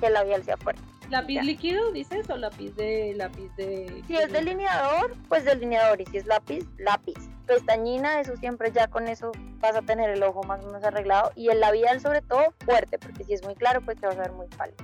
[0.00, 0.82] que el labial sea fuerte.
[1.10, 1.42] ¿Lápiz Ya.
[1.42, 2.28] líquido, dices?
[2.30, 3.14] ¿O lápiz de.
[3.16, 4.02] lápiz de.
[4.06, 6.00] Si es delineador, pues delineador.
[6.00, 7.16] Y si es lápiz, lápiz.
[7.46, 11.30] Pestañina, eso siempre ya con eso vas a tener el ojo más o menos arreglado.
[11.34, 14.22] Y el labial, sobre todo, fuerte, porque si es muy claro, pues te vas a
[14.22, 14.76] ver muy pálido.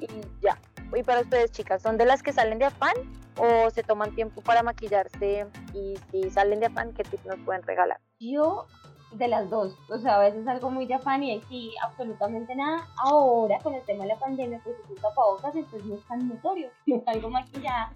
[0.00, 0.06] Y
[0.40, 0.58] ya.
[0.96, 2.94] Y para ustedes, chicas, ¿son de las que salen de afán
[3.36, 5.46] o se toman tiempo para maquillarse?
[5.74, 8.00] Y si salen de afán, ¿qué tips nos pueden regalar?
[8.18, 8.66] Yo
[9.12, 12.86] de las dos, o sea, a veces algo muy de afán y aquí absolutamente nada.
[12.96, 16.28] Ahora con el tema de la pandemia, pues es un tapabocas, entonces no es tan
[16.28, 17.90] notorio, no salgo maquillada.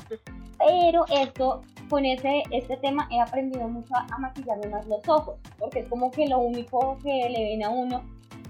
[0.58, 5.36] Pero esto, con ese, este tema he aprendido mucho a, a maquillarme más los ojos,
[5.58, 8.02] porque es como que lo único que le ven a uno.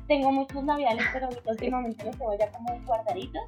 [0.06, 3.42] Tengo muchos labiales, pero últimamente los tengo ya como guardaditos.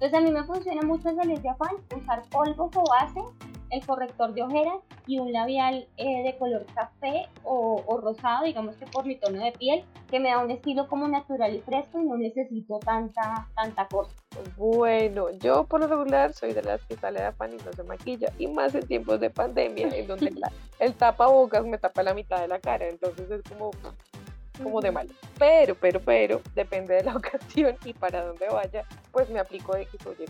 [0.00, 3.20] Entonces a mí me funciona mucho en salir de afán, usar polvos o base,
[3.70, 4.76] el corrector de ojeras
[5.06, 9.42] y un labial eh, de color café o, o rosado, digamos que por mi tono
[9.42, 13.46] de piel, que me da un estilo como natural y fresco y no necesito tanta,
[13.54, 14.12] tanta cosa.
[14.56, 17.82] Bueno, yo por lo regular soy de las que sale de afán y no se
[17.82, 22.14] maquilla, y más en tiempos de pandemia, en donde la- el tapabocas me tapa la
[22.14, 23.70] mitad de la cara, entonces es como,
[24.62, 25.08] como de mal.
[25.38, 30.06] Pero, pero, pero, depende de la ocasión y para dónde vaya, pues me aplico X
[30.06, 30.26] o Y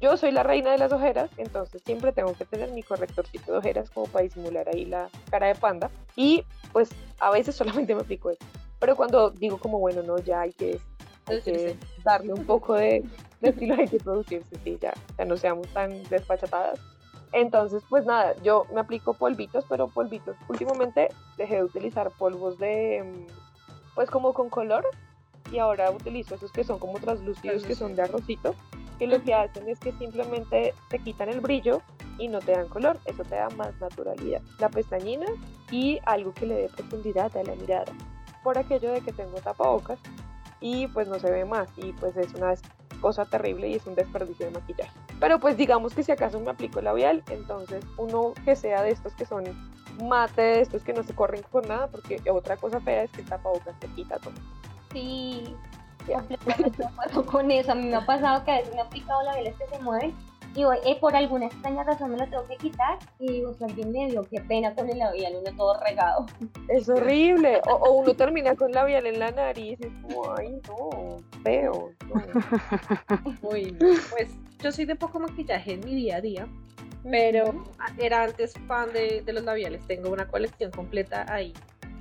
[0.00, 3.58] Yo soy la reina de las ojeras, entonces siempre tengo que tener mi correctorcito de
[3.58, 8.00] ojeras como para disimular ahí la cara de panda, y pues a veces solamente me
[8.02, 8.44] aplico eso.
[8.78, 10.80] Pero cuando digo como, bueno, no, ya hay que,
[11.26, 11.76] hay que Producirse.
[12.04, 13.04] darle un poco de,
[13.40, 16.78] de estilo, hay que producirse, sí, ya, ya no seamos tan despachatadas.
[17.32, 20.34] Entonces, pues nada, yo me aplico polvitos, pero polvitos.
[20.48, 24.86] Últimamente dejé de utilizar polvos de, mm, pues como con color,
[25.52, 28.54] y ahora utilizo esos que son como translúcidos, que son de arrocito,
[28.98, 31.82] que lo que hacen es que simplemente te quitan el brillo
[32.18, 34.42] y no te dan color, eso te da más naturalidad.
[34.58, 35.26] La pestañina
[35.70, 37.92] y algo que le dé profundidad a la mirada,
[38.42, 39.98] por aquello de que tengo tapabocas
[40.60, 42.54] y pues no se ve más y pues es una
[43.00, 44.90] cosa terrible y es un desperdicio de maquillaje.
[45.20, 49.14] Pero pues digamos que si acaso me aplico labial, entonces uno que sea de estos
[49.14, 49.44] que son
[50.02, 53.22] mate, de estos que no se corren por nada, porque otra cosa fea es que
[53.22, 54.34] el tapabocas te quita todo.
[54.92, 55.54] Sí,
[56.12, 57.72] completamente de acuerdo con eso.
[57.72, 60.14] A mí me ha pasado que a veces me ha aplicado labiales que se mueven
[60.54, 63.64] y hoy, eh, por alguna extraña razón me lo tengo que quitar y digo, si
[63.64, 66.26] alguien me vio, qué pena con el labial, uno todo regado.
[66.68, 67.60] Es horrible.
[67.68, 71.90] O, o uno termina con labial en la nariz y es como, ay no, feo.
[72.08, 72.22] no".
[73.48, 73.76] Uy.
[74.10, 76.48] Pues yo soy de poco maquillaje en mi día a día,
[77.08, 77.64] pero
[77.98, 79.86] era antes fan de, de los labiales.
[79.86, 81.52] Tengo una colección completa ahí.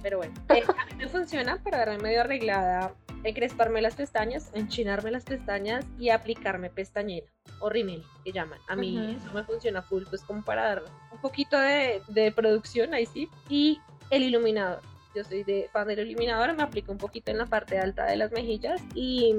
[0.01, 5.11] Pero bueno, eh, a mí me funciona para verme medio arreglada, encresparme las pestañas, enchinarme
[5.11, 7.27] las pestañas y aplicarme pestañera
[7.59, 8.59] o rímel, que llaman.
[8.67, 12.93] A mí eso me funciona full, pues como para dar un poquito de, de producción
[12.93, 13.29] ahí sí.
[13.49, 14.81] Y el iluminador.
[15.15, 18.17] Yo soy de fan del iluminador, me aplico un poquito en la parte alta de
[18.17, 19.33] las mejillas y,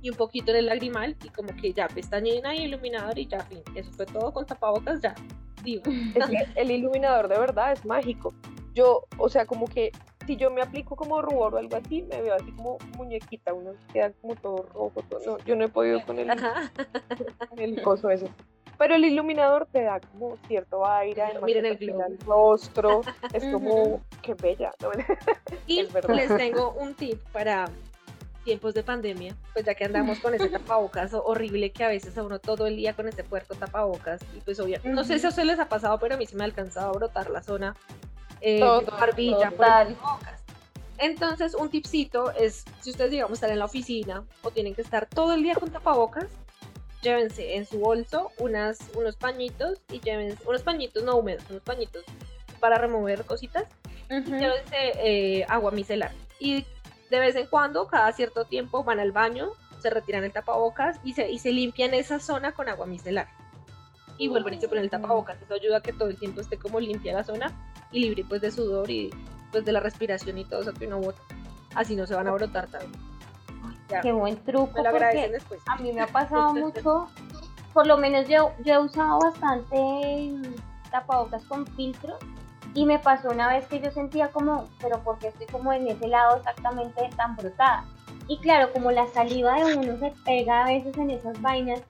[0.00, 3.40] y un poquito en el lagrimal y como que ya pestañina y iluminador y ya
[3.40, 3.62] fin.
[3.74, 5.14] Eso fue todo con tapabocas ya.
[5.64, 5.82] Diva.
[6.14, 8.32] Es que el iluminador de verdad es mágico.
[8.74, 9.92] Yo, o sea, como que
[10.26, 13.72] si yo me aplico como rubor o algo así, me veo así como muñequita, uno
[13.92, 16.28] queda como todo rojo, todo, no, yo no he podido con el,
[17.48, 18.28] con el coso ese.
[18.78, 24.00] Pero el iluminador te da como cierto aire, además Miren el el rostro, es como,
[24.22, 24.72] qué bella.
[24.80, 24.90] ¿no?
[25.66, 27.66] Y les tengo un tip para
[28.44, 32.24] tiempos de pandemia, pues ya que andamos con ese tapabocas horrible que a veces a
[32.24, 35.28] uno todo el día con ese puerco tapabocas y pues obviamente, no sé si a
[35.28, 37.76] ustedes les ha pasado, pero a mí se me ha alcanzado a brotar la zona
[38.42, 39.96] eh, Todo, el total.
[39.96, 40.42] tapabocas.
[40.98, 45.06] Entonces, un tipcito es, si ustedes digamos están en la oficina o tienen que estar
[45.06, 46.26] todo el día con tapabocas,
[47.02, 52.04] llévense en su bolso unas, unos pañitos y llévense, unos pañitos no húmedos, unos pañitos
[52.60, 53.64] para remover cositas
[54.20, 56.12] llévense eh, agua micelar.
[56.38, 56.66] Y
[57.10, 61.14] de vez en cuando, cada cierto tiempo, van al baño, se retiran el tapabocas y
[61.14, 63.28] se, y se limpian esa zona con agua micelar.
[64.22, 65.40] Y vuelven y se ponen el tapabocas.
[65.42, 67.50] Eso ayuda a que todo el tiempo esté como limpia la zona
[67.90, 69.10] y libre pues de sudor y
[69.50, 71.20] pues de la respiración y todo eso que uno bota.
[71.74, 72.98] Así no se van a brotar tanto.
[73.88, 74.70] Ya, Qué buen truco.
[74.76, 75.60] me lo porque agradecen después.
[75.66, 77.08] a mí me ha pasado mucho,
[77.72, 80.34] por lo menos yo, yo he usado bastante
[80.92, 82.16] tapabocas con filtro
[82.74, 86.06] y me pasó una vez que yo sentía como, pero porque estoy como en ese
[86.06, 87.84] lado exactamente tan brotada.
[88.28, 91.82] Y claro, como la saliva de uno se pega a veces en esas vainas,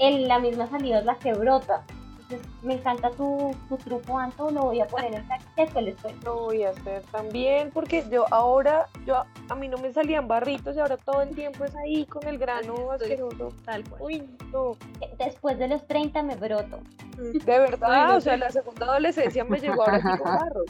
[0.00, 1.82] el, la misma saliva es la que brota.
[2.22, 5.96] Entonces, me encanta tu, tu truco, Anto, lo voy a poner en práctica, después les
[5.96, 6.24] cuento.
[6.26, 10.76] Lo voy a hacer también porque yo ahora, yo a mí no me salían barritos
[10.76, 13.48] y ahora todo el tiempo es ahí con el grano Estoy- asqueroso.
[13.64, 14.02] Tal cual.
[14.02, 14.76] Uy, no,
[15.18, 16.78] Después de los 30 me broto.
[17.16, 20.66] de verdad, Ay, no o sea, la segunda adolescencia me llegó ahora aquí con barros.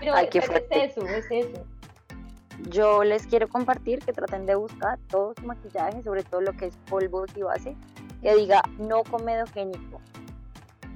[0.00, 1.64] Pero Ay, qué es eso, es eso.
[2.64, 6.66] Yo les quiero compartir que traten de buscar todo su maquillaje, sobre todo lo que
[6.66, 7.76] es polvos y base,
[8.20, 10.00] que diga no comedogénico.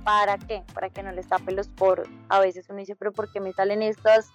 [0.05, 0.65] ¿Para qué?
[0.75, 2.09] Para que no les tape los poros.
[2.29, 4.31] A veces uno dice, pero ¿por qué me salen estas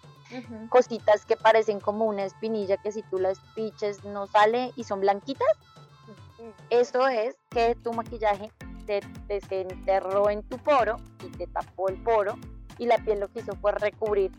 [0.69, 5.01] cositas que parecen como una espinilla que si tú las piches no sale y son
[5.01, 5.47] blanquitas?
[6.69, 8.51] Eso es que tu maquillaje
[8.85, 12.35] te desenterró en tu poro y te tapó el poro
[12.77, 14.31] y la piel lo que hizo fue recubrir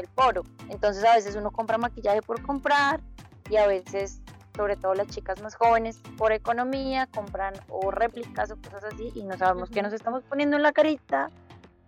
[0.00, 0.42] el poro.
[0.68, 3.00] Entonces a veces uno compra maquillaje por comprar
[3.48, 4.20] y a veces,
[4.56, 9.24] sobre todo las chicas más jóvenes, por economía, compran o réplicas o cosas así y
[9.24, 9.86] no sabemos qué Ujú.
[9.86, 11.30] nos estamos poniendo en la carita.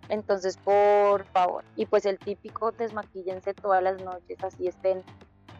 [0.08, 1.64] Entonces, por favor.
[1.76, 5.02] Y pues el típico desmaquíllense todas las noches, así estén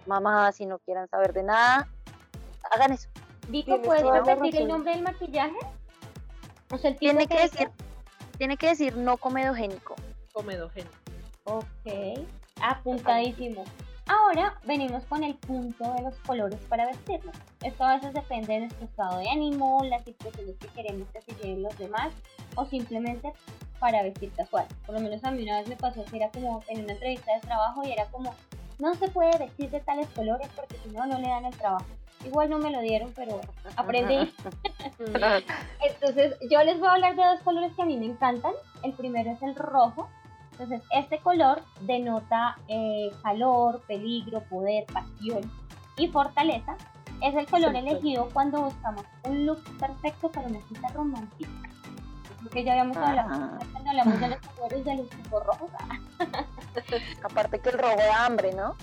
[0.06, 1.88] mamadas y no quieran saber de nada.
[2.70, 3.08] Hagan eso.
[3.48, 5.56] Vico, ¿puedes repetir el nombre del maquillaje?
[6.70, 7.70] O sea, el tipo Tiene que decir,
[8.38, 9.94] tiene que decir no comedogénico.
[10.32, 10.94] Comedogénico.
[11.44, 11.66] Ok,
[12.62, 13.64] apuntadísimo.
[14.06, 17.36] Ahora venimos con el punto de los colores para vestirnos.
[17.62, 21.34] Esto a veces depende de nuestro estado de ánimo, las situaciones que queremos que se
[21.34, 22.12] lleven los demás
[22.56, 23.32] o simplemente
[23.78, 24.66] para vestir casual.
[24.86, 27.34] Por lo menos a mí una vez me pasó que era como en una entrevista
[27.34, 28.34] de trabajo y era como
[28.78, 31.86] no se puede vestir de tales colores porque si no no le dan el trabajo.
[32.24, 33.40] Igual no me lo dieron, pero
[33.76, 34.14] aprendí.
[35.80, 38.52] Entonces, yo les voy a hablar de dos colores que a mí me encantan.
[38.82, 40.08] El primero es el rojo.
[40.62, 45.50] Entonces, este color denota eh, calor, peligro, poder, pasión
[45.96, 46.76] y fortaleza.
[47.20, 51.50] Es el color Sí, elegido cuando buscamos un look perfecto para una cita romántica.
[52.44, 53.58] Porque ya habíamos hablado Ah.
[53.72, 55.70] cuando hablamos de los colores de los tipos rojos.
[57.24, 58.76] Aparte que el rojo da hambre, ¿no?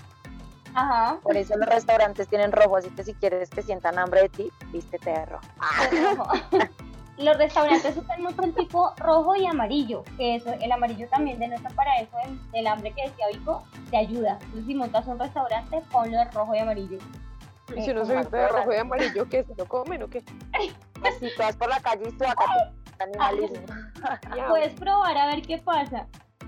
[0.74, 1.18] Ajá.
[1.22, 4.50] Por eso los restaurantes tienen rojo, así que si quieres que sientan hambre de ti,
[4.70, 5.44] vístete de rojo.
[5.90, 6.32] de rojo.
[7.20, 11.68] Los restaurantes usan mucho el tipo rojo y amarillo, que eso, el amarillo también denota
[11.70, 14.38] para eso el, el hambre que decía Vico, te ayuda.
[14.40, 16.98] Entonces si montas un restaurante, ponlo de rojo y amarillo.
[17.76, 19.44] Y si uno se viste de rojo y amarillo, ¿qué?
[19.44, 20.24] ¿Se lo comen o qué?
[21.04, 22.50] Así tú vas por la calle y suácate.
[22.98, 23.66] Animalismo.
[24.48, 26.06] Puedes probar a ver qué pasa.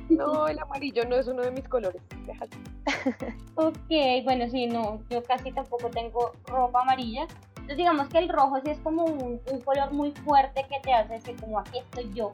[0.09, 2.03] No, el amarillo no es uno de mis colores.
[2.27, 2.57] Déjate.
[3.55, 3.91] Ok,
[4.25, 7.27] bueno, sí, no, yo casi tampoco tengo ropa amarilla.
[7.63, 11.15] Entonces digamos que el rojo sí es como un, color muy fuerte que te hace
[11.15, 12.33] decir como aquí estoy yo.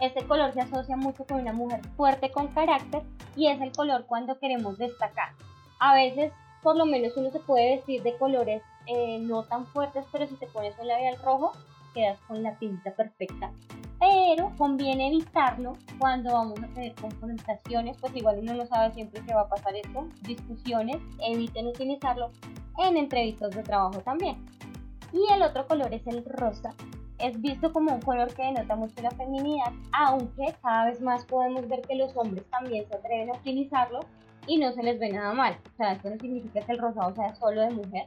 [0.00, 3.02] Este color se asocia mucho con una mujer fuerte con carácter
[3.36, 5.34] y es el color cuando queremos destacar.
[5.80, 10.06] A veces, por lo menos uno se puede vestir de colores eh, no tan fuertes,
[10.10, 11.52] pero si te pones un labial rojo,
[11.94, 13.52] quedas con la pinta perfecta.
[13.98, 19.34] Pero conviene evitarlo cuando vamos a tener confrontaciones, pues igual uno no sabe siempre qué
[19.34, 22.30] va a pasar esto, discusiones, eviten utilizarlo
[22.78, 24.36] en entrevistas de trabajo también.
[25.12, 26.74] Y el otro color es el rosa.
[27.18, 31.68] Es visto como un color que denota mucho la feminidad, aunque cada vez más podemos
[31.68, 34.00] ver que los hombres también se atreven a utilizarlo
[34.46, 35.58] y no se les ve nada mal.
[35.74, 38.06] O sea, esto no significa que el rosado sea solo de mujer.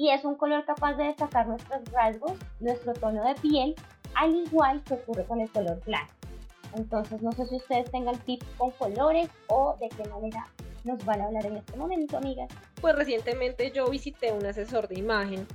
[0.00, 3.74] Y es un color capaz de destacar nuestros rasgos, nuestro tono de piel,
[4.14, 6.14] al igual que ocurre con el color blanco.
[6.74, 10.46] Entonces, no sé si ustedes tengan tips con colores o de qué manera
[10.84, 12.48] nos van a hablar en este momento, amigas?
[12.80, 15.46] Pues recientemente yo visité un asesor de imagen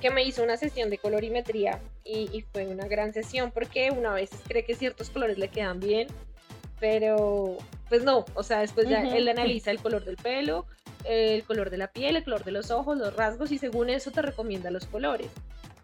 [0.00, 4.12] que me hizo una sesión de colorimetría y, y, fue una gran sesión porque una
[4.12, 6.06] vez cree que ciertos colores le quedan bien,
[6.78, 7.58] pero
[7.88, 10.66] pues no, o sea, después ya él analiza el color del pelo,
[11.04, 14.10] el color de la piel, el color de los ojos, los rasgos y según eso
[14.10, 15.28] te recomienda los colores.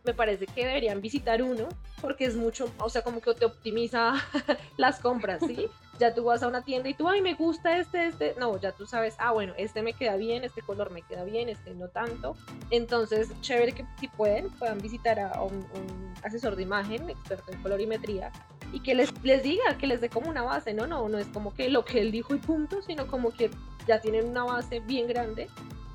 [0.04, 1.68] Me parece que deberían visitar uno
[2.00, 4.14] porque es mucho, o sea, como que te optimiza
[4.76, 5.68] las compras, ¿sí?
[5.98, 8.34] Ya tú vas a una tienda y tú, ay, me gusta este, este.
[8.38, 11.48] No, ya tú sabes, ah, bueno, este me queda bien, este color me queda bien,
[11.48, 12.36] este no tanto.
[12.70, 17.62] Entonces, chévere que si pueden, puedan visitar a un, un asesor de imagen, experto en
[17.62, 18.30] colorimetría,
[18.72, 20.86] y que les, les diga, que les dé como una base, ¿no?
[20.86, 23.50] No, no es como que lo que él dijo y punto, sino como que
[23.86, 25.48] ya tienen una base bien grande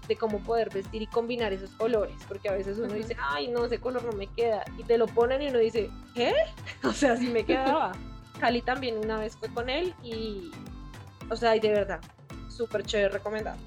[0.07, 3.65] de cómo poder vestir y combinar esos colores, porque a veces uno dice, ay, no,
[3.65, 6.33] ese color no me queda, y te lo ponen y uno dice, ¿qué?
[6.83, 7.91] O sea, si me quedaba.
[8.41, 10.51] Cali también una vez fue con él y,
[11.29, 12.01] o sea, y de verdad,
[12.49, 13.57] súper chévere, recomendado.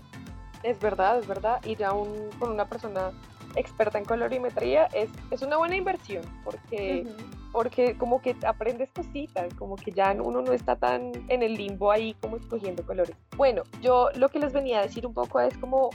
[0.64, 3.12] Es verdad, es verdad, ir a un, con una persona
[3.54, 7.06] experta en colorimetría es, es una buena inversión, porque
[7.52, 11.92] porque como que aprendes cositas, como que ya uno no está tan en el limbo
[11.92, 13.14] ahí como escogiendo colores.
[13.36, 15.90] Bueno, yo lo que les venía a decir un poco es como,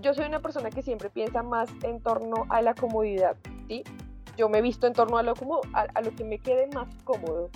[0.00, 3.36] yo soy una persona que siempre piensa más en torno a la comodidad,
[3.68, 3.84] ¿sí?
[4.36, 7.50] Yo me visto en torno a lo, como, a, lo que me quede más cómodo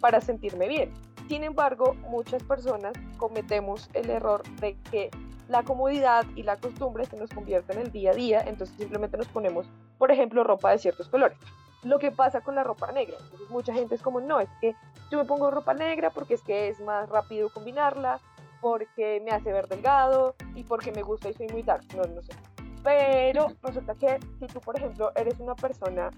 [0.00, 0.92] para sentirme bien.
[1.28, 5.10] Sin embargo, muchas personas cometemos el error de que
[5.48, 9.16] la comodidad y la costumbre se nos convierte en el día a día, entonces simplemente
[9.16, 11.38] nos ponemos, por ejemplo, ropa de ciertos colores
[11.82, 13.16] lo que pasa con la ropa negra.
[13.20, 14.74] Entonces mucha gente es como, no, es que
[15.10, 18.20] yo me pongo ropa negra porque es que es más rápido combinarla,
[18.60, 22.22] porque me hace ver delgado y porque me gusta y soy muy dark, no, no
[22.22, 22.32] sé.
[22.82, 26.10] Pero resulta que si tú, por ejemplo, eres una persona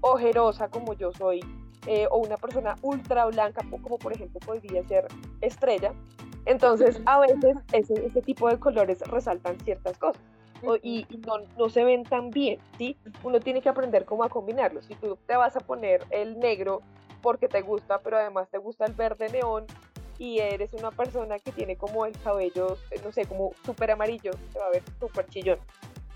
[0.00, 1.40] ojerosa como yo soy,
[1.86, 5.06] eh, o una persona ultra blanca, como por ejemplo podría ser
[5.40, 5.92] estrella,
[6.44, 10.22] entonces a veces ese, ese tipo de colores resaltan ciertas cosas
[10.82, 12.96] y, no, no, se ven tan bien, ¿sí?
[13.22, 14.86] Uno tiene que aprender cómo a combinarlos.
[14.86, 16.82] Si tú te vas a poner el negro
[17.22, 19.66] porque te gusta, pero además te gusta el verde neón
[20.18, 24.32] y eres una persona que tiene como el cabello, eh, no sé, como súper amarillo,
[24.52, 25.58] se va a ver súper chillón.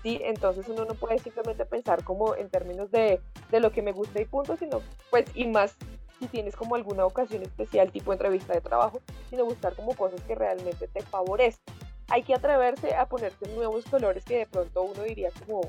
[0.03, 0.19] ¿Sí?
[0.23, 4.21] Entonces uno no puede simplemente pensar como en términos de, de, lo que me gusta
[4.21, 5.75] y punto, sino pues y más
[6.19, 10.35] si tienes como alguna ocasión especial tipo entrevista de trabajo, sino buscar como cosas que
[10.35, 11.75] realmente te favorezcan
[12.11, 15.61] hay que atreverse a ponerse nuevos colores que de pronto uno diría como,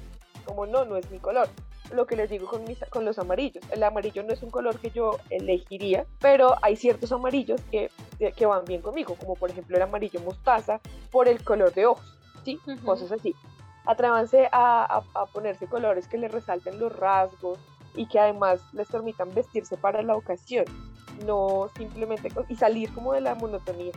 [0.44, 1.48] como no, no es mi color.
[1.92, 3.62] Lo que les digo con, mis, con los amarillos.
[3.70, 7.90] El amarillo no es un color que yo elegiría, pero hay ciertos amarillos que,
[8.34, 12.18] que van bien conmigo, como por ejemplo el amarillo mostaza por el color de ojos,
[12.44, 12.58] ¿sí?
[12.84, 13.34] Cosas así.
[13.84, 17.58] Atrévanse a, a, ponerse colores que les resalten los rasgos
[17.94, 20.64] y que además les permitan vestirse para la ocasión,
[21.26, 23.92] no simplemente y salir como de la monotonía.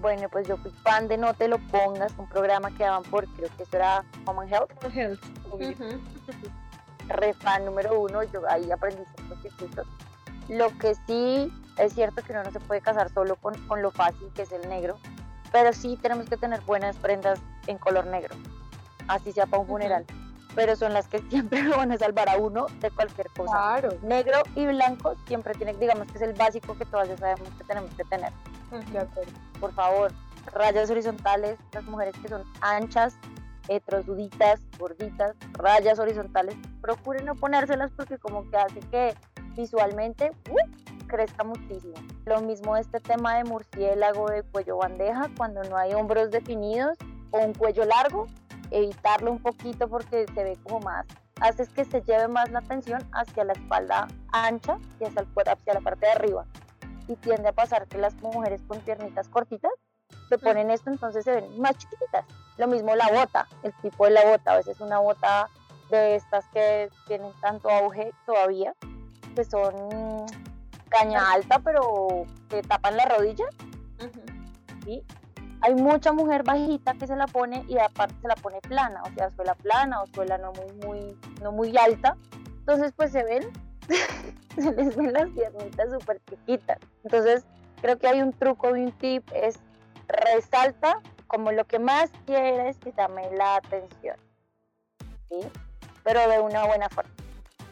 [0.00, 3.26] Bueno, pues yo fui fan de No Te Lo Pongas, un programa que daban por,
[3.34, 4.70] creo que eso era Common Health.
[4.80, 6.00] Common Health,
[7.08, 9.02] Re fan número uno, yo ahí aprendí
[9.58, 9.86] ciertos
[10.48, 13.90] Lo que sí es cierto que uno no se puede casar solo con, con lo
[13.90, 14.98] fácil que es el negro,
[15.52, 18.34] pero sí tenemos que tener buenas prendas en color negro,
[19.08, 20.04] así sea para un funeral.
[20.54, 23.52] Pero son las que siempre lo van a salvar a uno de cualquier cosa.
[23.52, 23.88] Claro.
[24.02, 27.64] Negro y blanco siempre tiene, digamos que es el básico que todas ya sabemos que
[27.64, 28.32] tenemos que tener.
[29.60, 30.12] Por favor,
[30.52, 33.16] rayas horizontales, las mujeres que son anchas,
[33.68, 39.14] heterosuditas, gorditas, rayas horizontales, procuren no ponérselas porque como que hace que
[39.56, 41.94] visualmente uh, crezca muchísimo.
[42.26, 46.96] Lo mismo este tema de murciélago, de cuello bandeja, cuando no hay hombros definidos
[47.30, 48.26] o un cuello largo,
[48.70, 51.06] evitarlo un poquito porque se ve como más,
[51.40, 55.74] hace que se lleve más la atención hacia la espalda ancha y hacia, el, hacia
[55.74, 56.46] la parte de arriba
[57.08, 59.72] y tiende a pasar que las mujeres con piernitas cortitas
[60.28, 62.24] se ponen esto, entonces se ven más chiquititas.
[62.56, 65.48] Lo mismo la bota, el tipo de la bota, a veces una bota
[65.90, 68.74] de estas que tienen tanto auge todavía,
[69.34, 70.26] que son
[70.88, 73.44] caña alta, pero que tapan la rodilla.
[75.64, 79.14] Hay mucha mujer bajita que se la pone y aparte se la pone plana, o
[79.14, 82.18] sea, suela plana o suela no muy, muy, no muy alta.
[82.58, 83.50] Entonces, pues se ven
[84.58, 86.78] se les ven las piernitas súper chiquitas.
[87.02, 87.46] Entonces,
[87.80, 89.58] creo que hay un truco y un tip, es
[90.06, 94.16] resalta como lo que más quieres que llame la atención.
[95.30, 95.48] ¿sí?
[96.02, 97.10] Pero de una buena forma.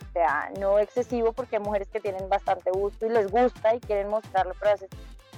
[0.08, 3.80] O sea, no excesivo porque hay mujeres que tienen bastante gusto y les gusta y
[3.80, 4.88] quieren mostrarlo, pero a veces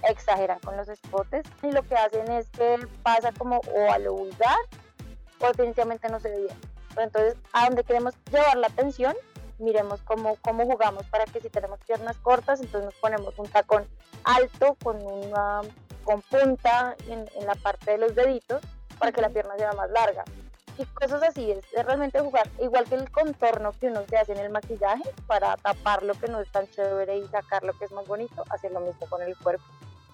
[0.08, 4.14] exageran con los escotes y lo que hacen es que pasa como o a lo
[4.14, 4.58] vulgar
[5.38, 6.60] o definitivamente no se ve bien.
[6.96, 9.14] entonces, a donde queremos llevar la atención
[9.58, 13.86] miremos cómo, cómo jugamos para que si tenemos piernas cortas, entonces nos ponemos un tacón
[14.24, 15.60] alto con una
[16.04, 18.62] con punta en, en la parte de los deditos
[18.98, 20.24] para que la pierna sea más larga.
[20.78, 24.32] Y cosas así, es, es realmente jugar, igual que el contorno que uno se hace
[24.32, 27.84] en el maquillaje para tapar lo que no es tan chévere y sacar lo que
[27.84, 29.62] es más bonito, hacer lo mismo con el cuerpo.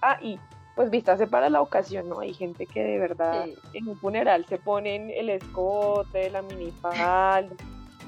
[0.01, 0.39] Ah, y
[0.75, 2.19] pues vístase para la ocasión, ¿no?
[2.19, 3.55] Hay gente que de verdad Sí.
[3.73, 7.47] en un funeral se ponen el escote, la minifalda.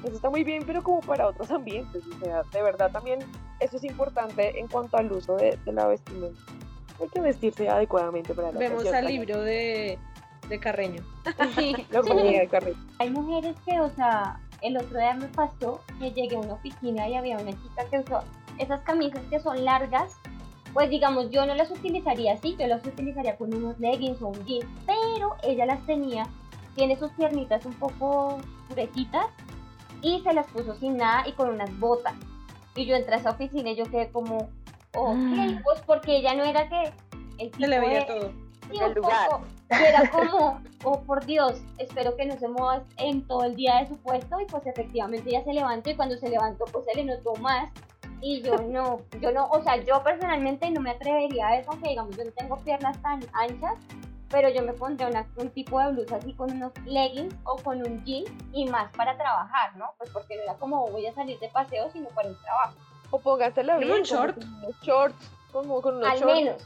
[0.04, 2.02] Eso está muy bien, pero como para otros ambientes.
[2.06, 3.20] O sea, de verdad también
[3.60, 6.40] eso es importante en cuanto al uso de, de la vestimenta.
[7.00, 8.96] Hay que vestirse adecuadamente para la Vemos ocasión.
[8.96, 9.98] al libro de,
[10.48, 11.02] de Carreño.
[11.90, 12.78] La comunidad de carrera.
[12.98, 17.08] Hay mujeres que, o sea, el otro día me pasó que llegué a una oficina
[17.08, 18.20] y había una chica que usó
[18.58, 20.16] esas camisas que son largas.
[20.72, 24.44] Pues digamos, yo no las utilizaría así, yo las utilizaría con unos leggings o un
[24.44, 26.24] jean, pero ella las tenía,
[26.74, 28.38] tiene sus piernitas un poco
[28.68, 29.26] durecitas
[30.02, 32.14] y se las puso sin nada y con unas botas.
[32.74, 34.48] Y yo entré a esa oficina y yo quedé como,
[34.96, 36.92] ok, pues porque ella no era que
[37.38, 38.32] el Se le tipo veía de- todo.
[38.72, 39.28] Sí, un lugar.
[39.30, 39.44] poco.
[39.70, 43.76] Y era como, oh por Dios, espero que no se mueva en todo el día
[43.80, 44.38] de su puesto.
[44.40, 47.70] Y pues efectivamente ella se levantó y cuando se levantó pues se le notó más.
[48.20, 51.90] Y yo no, yo no, o sea, yo personalmente no me atrevería a eso, aunque
[51.90, 53.74] digamos yo no tengo piernas tan anchas,
[54.30, 57.78] pero yo me pondría una- un tipo de blusa así con unos leggings o con
[57.86, 59.90] un jean y más para trabajar, ¿no?
[59.98, 62.74] Pues porque no era como voy a salir de paseo, sino para un trabajo.
[63.10, 63.98] O póngasela Como bien.
[63.98, 64.34] un short.
[64.36, 65.30] Como con unos shorts.
[65.52, 66.62] Como con unos Al shorts menos.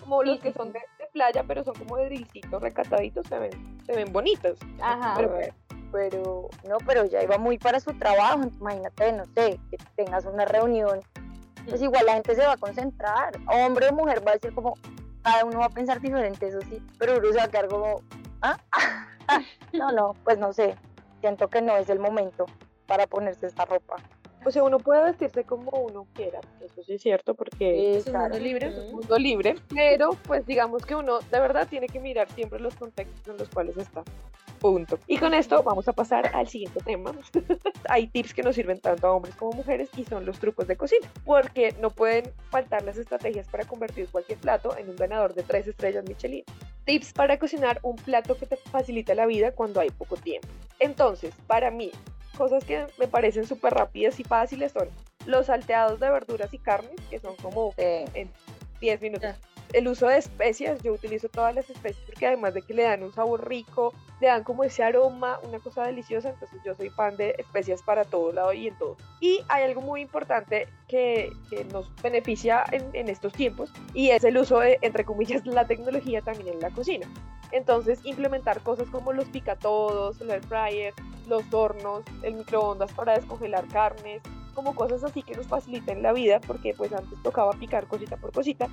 [0.00, 0.80] Como los Sí, que sí, son de
[1.12, 4.58] playa, pero son como de drillcitos recataditos, se ven, se ven bonitos.
[4.80, 5.14] Ajá.
[5.16, 5.38] Pero,
[5.92, 10.44] pero no, pero ya iba muy para su trabajo, imagínate, no sé, que tengas una
[10.44, 11.00] reunión,
[11.68, 14.74] pues igual la gente se va a concentrar, hombre o mujer va a decir como,
[15.22, 18.02] cada uno va a pensar diferente, eso sí, pero uno se va a quedar como,
[18.40, 18.58] ¿ah?
[19.72, 20.74] no, no, pues no sé,
[21.20, 22.46] siento que no es el momento
[22.86, 23.96] para ponerse esta ropa.
[24.44, 28.14] O sea, uno puede vestirse como uno quiera, eso sí es cierto, porque Es un
[28.14, 28.66] mundo libre.
[28.68, 32.58] es un mundo libre, pero pues digamos que uno de verdad tiene que mirar siempre
[32.58, 34.02] los contextos en los cuales está.
[34.58, 34.98] Punto.
[35.08, 37.12] Y con esto vamos a pasar al siguiente tema.
[37.88, 40.76] Hay tips que nos sirven tanto a hombres como mujeres y son los trucos de
[40.76, 45.42] cocina, porque no pueden faltar las estrategias para convertir cualquier plato en un ganador de
[45.42, 46.44] tres estrellas Michelin.
[46.84, 50.48] Tips para cocinar un plato que te facilita la vida cuando hay poco tiempo.
[50.78, 51.90] Entonces, para mí,
[52.32, 54.88] cosas que me parecen súper rápidas y fáciles son
[55.26, 58.30] los salteados de verduras y carnes, que son como Eh, en
[58.82, 59.34] 10 minutos.
[59.72, 63.02] El uso de especias, yo utilizo todas las especias porque además de que le dan
[63.02, 67.16] un sabor rico, le dan como ese aroma, una cosa deliciosa, entonces yo soy fan
[67.16, 68.98] de especias para todo lado y en todo.
[69.20, 74.24] Y hay algo muy importante que, que nos beneficia en, en estos tiempos y es
[74.24, 77.08] el uso de, entre comillas, la tecnología también en la cocina.
[77.50, 80.92] Entonces, implementar cosas como los picatodos, el air fryer,
[81.26, 84.22] los hornos, el microondas para descongelar carnes,
[84.54, 88.32] como cosas así que nos faciliten la vida, porque pues antes tocaba picar cosita por
[88.32, 88.68] cosita,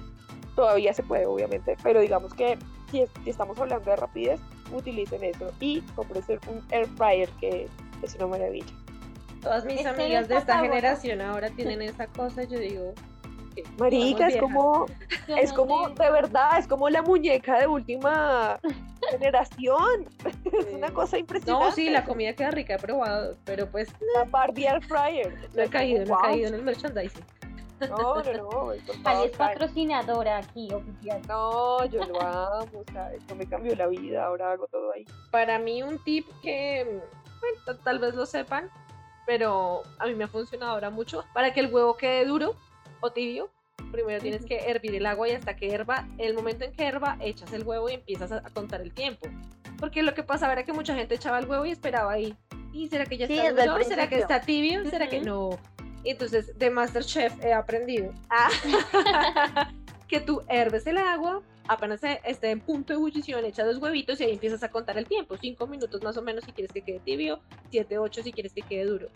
[0.55, 2.57] todavía se puede obviamente, pero digamos que
[2.91, 4.39] si, es- si estamos hablando de rapidez,
[4.73, 7.67] utilicen eso y cómprense un air fryer que
[8.01, 8.73] es una maravilla.
[9.41, 12.43] Todas mis Es que amigas de esta generación ahora tienen esa cosa.
[12.43, 12.93] Yo digo,
[13.63, 14.85] que Marica, es como,
[15.27, 18.59] es como, de verdad, es como la muñeca de última
[19.11, 20.07] generación.
[20.59, 21.65] Es una cosa impresionante.
[21.65, 25.33] No, sí, la comida queda rica, he probado, pero pues La Barbie air fryer.
[25.53, 27.23] no he caído, no he caído en el merchandising.
[27.89, 28.69] No, no, no.
[29.05, 31.21] Ali es patrocinadora aquí, oficial.
[31.29, 35.05] No, yo lo amo, o sea, esto me cambió la vida, ahora hago todo ahí.
[35.31, 38.69] Para mí un tip que bueno, ta- tal vez lo sepan,
[39.25, 41.23] pero a mí me ha funcionado ahora mucho.
[41.33, 42.55] Para que el huevo quede duro
[43.01, 43.51] o tibio,
[43.91, 47.17] primero tienes que hervir el agua y hasta que herva, el momento en que herva,
[47.19, 49.27] echas el huevo y empiezas a, contar el tiempo.
[49.77, 52.35] Porque lo que pasaba era que mucha gente echaba el huevo y esperaba ahí.
[52.73, 53.83] ¿Y será que ya está duro?
[53.83, 54.85] ¿Será que está tibio?
[54.89, 55.57] ¿Será que no?
[56.03, 58.49] Entonces de Masterchef he aprendido ah,
[60.07, 64.23] que tú herves el agua, apenas esté en punto de ebullición, echas los huevitos y
[64.23, 65.37] ahí empiezas a contar el tiempo.
[65.37, 68.61] Cinco minutos más o menos si quieres que quede tibio, siete, ocho si quieres que
[68.61, 69.09] quede duro.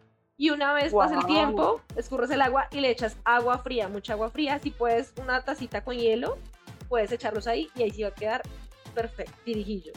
[0.44, 4.12] Y una vez pasa el tiempo, escurres el agua y le echas agua fría, mucha
[4.12, 4.60] agua fría.
[4.62, 6.38] Si puedes una tacita con hielo,
[6.90, 8.42] puedes echarlos ahí y ahí sí va a quedar
[8.94, 9.94] perfecto, dirijillo.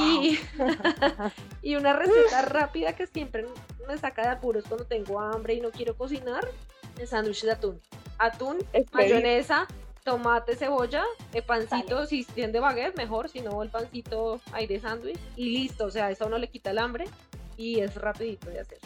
[0.00, 0.38] Y,
[1.62, 3.46] y una receta rápida que siempre
[3.86, 6.48] me saca de apuros cuando tengo hambre y no quiero cocinar,
[6.98, 7.78] el sándwich de atún.
[8.16, 9.66] Atún, mayonesa,
[10.02, 11.04] tomate, cebolla,
[11.34, 15.84] el pancito, si tiene baguette, mejor, si no el pancito ahí de sándwich y listo,
[15.84, 17.04] o sea, eso a uno le quita el hambre
[17.58, 18.78] y es rapidito de hacer.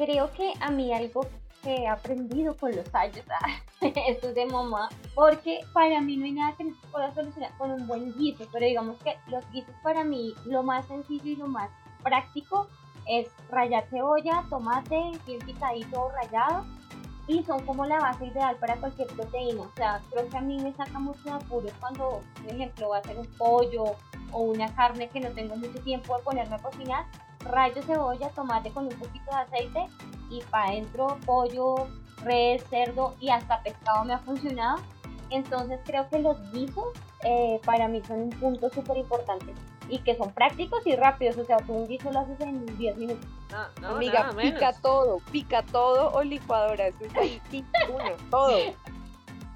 [0.00, 1.26] Creo que a mí algo
[1.62, 3.22] que he aprendido con los años,
[3.82, 7.54] esto es de mamá, porque para mí no hay nada que no se pueda solucionar
[7.58, 11.36] con un buen guiso, pero digamos que los guisos para mí lo más sencillo y
[11.36, 11.68] lo más
[12.02, 12.66] práctico
[13.06, 16.64] es rallar cebolla, tomate, bien picadito o rallado,
[17.26, 19.60] y son como la base ideal para cualquier proteína.
[19.60, 23.00] O sea, creo que a mí me saca mucho apuros cuando, por ejemplo, voy a
[23.00, 23.84] hacer un pollo
[24.32, 27.04] o una carne que no tengo mucho tiempo de ponerme a cocinar.
[27.40, 29.86] Rayo cebolla, tomate con un poquito de aceite
[30.30, 31.88] y para adentro pollo,
[32.22, 34.78] res, cerdo y hasta pescado me ha funcionado.
[35.30, 36.88] Entonces creo que los guisos
[37.24, 39.54] eh, para mí son un punto súper importante
[39.88, 41.36] y que son prácticos y rápidos.
[41.38, 43.26] O sea, tú un guiso lo haces en 10 minutos.
[43.50, 44.80] No, no, Amiga, pica menos.
[44.80, 47.40] todo, pica todo o licuadora, eso es
[47.88, 48.56] uno, todo.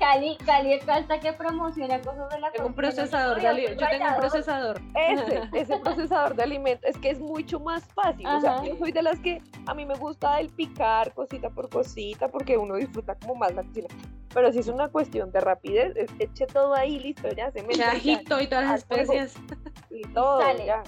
[0.05, 3.67] Cali, Cali es hasta que promociona cosas de la Tengo un procesador de Yo ali-
[3.69, 4.81] Yo tengo un procesador.
[4.95, 8.27] Ese, ese procesador de alimentos, es que es mucho más fácil.
[8.27, 11.69] O sea, yo soy de las que a mí me gusta el picar cosita por
[11.71, 13.89] cosita porque uno disfruta como más la cocina.
[14.35, 17.75] Pero si es una cuestión de rapidez, es- eche todo ahí, listo, ya se me
[17.83, 19.35] ajito y todas las especias.
[19.91, 20.67] y todo, Sale.
[20.67, 20.83] ya.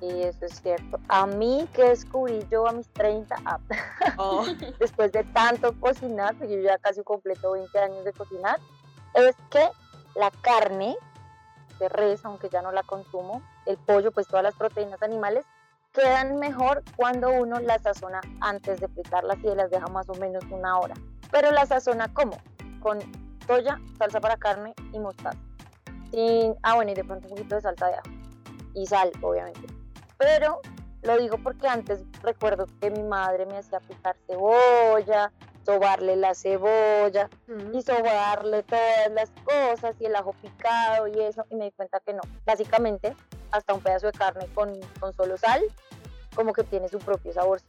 [0.00, 0.98] Y eso es cierto.
[1.08, 3.58] A mí que descubrí yo a mis 30, ah,
[4.16, 4.44] Oh,
[4.78, 8.58] después de tanto cocinar, porque yo ya casi completo 20 años de cocinar,
[9.14, 9.68] es que
[10.14, 10.96] la carne
[11.78, 15.44] de res, aunque ya no la consumo, el pollo, pues todas las proteínas animales,
[15.92, 20.44] quedan mejor cuando uno las sazona antes de fritarlas y las deja más o menos
[20.50, 20.94] una hora.
[21.30, 22.36] Pero las sazona como?
[22.80, 23.00] Con
[23.46, 25.38] soya, salsa para carne y mostaza.
[26.10, 28.10] Sin, ah, bueno, y de pronto un poquito de salsa de ajo.
[28.74, 29.79] Y sal, obviamente.
[30.20, 30.60] Pero
[31.02, 35.32] lo digo porque antes recuerdo que mi madre me hacía picar cebolla,
[35.64, 37.30] sobarle la cebolla
[37.72, 41.46] y sobarle todas las cosas y el ajo picado y eso.
[41.50, 42.20] Y me di cuenta que no.
[42.44, 43.16] Básicamente,
[43.50, 45.62] hasta un pedazo de carne con, con solo sal,
[46.36, 47.62] como que tiene su propio sabor.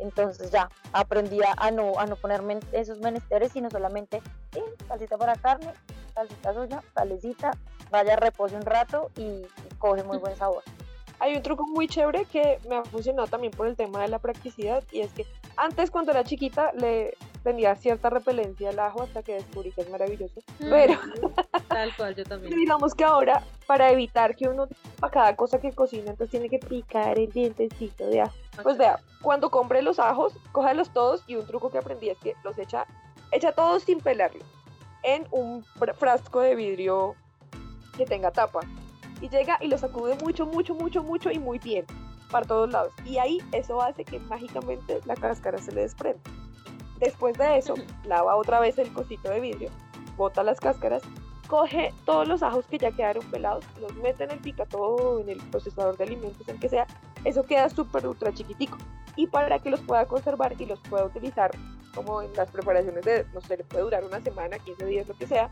[0.00, 4.20] Entonces ya aprendí a- no, a no ponerme en esos menesteres, sino solamente
[4.52, 5.72] sí, salsita para carne,
[6.14, 7.52] salsita soya, salecita,
[7.90, 10.64] vaya, repose un rato y, y coge muy buen sabor.
[11.18, 14.18] Hay un truco muy chévere que me ha funcionado también por el tema de la
[14.18, 15.24] practicidad y es que
[15.56, 19.88] antes cuando era chiquita le tenía cierta repelencia al ajo hasta que descubrí que es
[19.90, 20.40] maravilloso.
[20.58, 20.98] Pero
[21.68, 22.54] Tal cual, yo también.
[22.54, 24.66] digamos que ahora para evitar que uno
[25.00, 28.34] para cada cosa que cocina entonces tiene que picar el dientecito de ajo.
[28.62, 32.34] Pues vea, cuando compre los ajos, cójalos todos y un truco que aprendí es que
[32.44, 32.84] los echa,
[33.32, 34.44] echa todos sin pelarlos
[35.02, 37.14] en un fr- frasco de vidrio
[37.96, 38.60] que tenga tapa.
[39.20, 41.86] Y llega y los sacude mucho, mucho, mucho, mucho y muy bien
[42.30, 42.92] para todos lados.
[43.04, 46.20] Y ahí eso hace que mágicamente la cáscara se le desprenda.
[46.98, 49.70] Después de eso, lava otra vez el cosito de vidrio,
[50.16, 51.02] bota las cáscaras,
[51.46, 55.38] coge todos los ajos que ya quedaron pelados, los mete en el picatodo, en el
[55.50, 56.86] procesador de alimentos, el que sea,
[57.24, 58.78] eso queda súper ultra chiquitico.
[59.14, 61.50] Y para que los pueda conservar y los pueda utilizar
[61.94, 65.14] como en las preparaciones de, no sé, le puede durar una semana, 15 días, lo
[65.14, 65.50] que sea,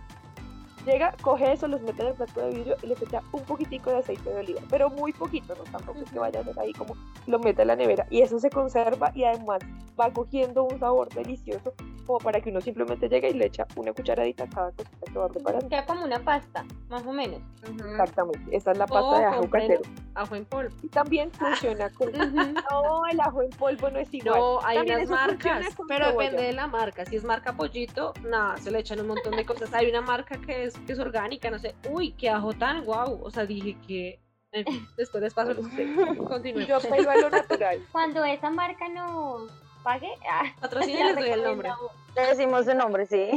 [0.85, 3.91] llega, coge eso, los mete en el frasco de vidrio y les echa un poquitico
[3.91, 6.73] de aceite de oliva, pero muy poquito, no tampoco es que vaya a ser ahí
[6.73, 6.95] como
[7.27, 9.61] lo mete en la nevera y eso se conserva y además
[9.99, 11.73] va cogiendo un sabor delicioso
[12.07, 15.19] como para que uno simplemente llegue y le echa una cucharadita a cada cosita que
[15.19, 15.69] va preparando.
[15.71, 17.41] Queda como una pasta, más o menos.
[17.67, 19.81] Exactamente, esa es la pasta O de ajo casero.
[20.15, 20.75] ajo en polvo.
[20.83, 22.11] Y también funciona con...
[22.71, 24.39] No, el ajo en polvo no es igual.
[24.39, 26.25] No, hay También unas marcas, pero cebolla.
[26.31, 27.07] depende de la marca.
[27.07, 29.73] Si es marca pollito, nada, se le echan un montón de cosas.
[29.73, 31.75] Hay una marca que es, que es orgánica, no sé.
[31.91, 33.21] Uy, qué ajo tan guau.
[33.23, 34.21] O sea, dije que.
[34.53, 35.67] en fin, después les paso los
[36.29, 36.63] Continúe.
[36.67, 37.79] Yo pelo a lo natural.
[37.93, 39.51] Cuando esa marca nos
[39.83, 41.71] pague, ah, Patrocina les doy el nombre.
[42.17, 43.29] Le decimos su nombre, sí.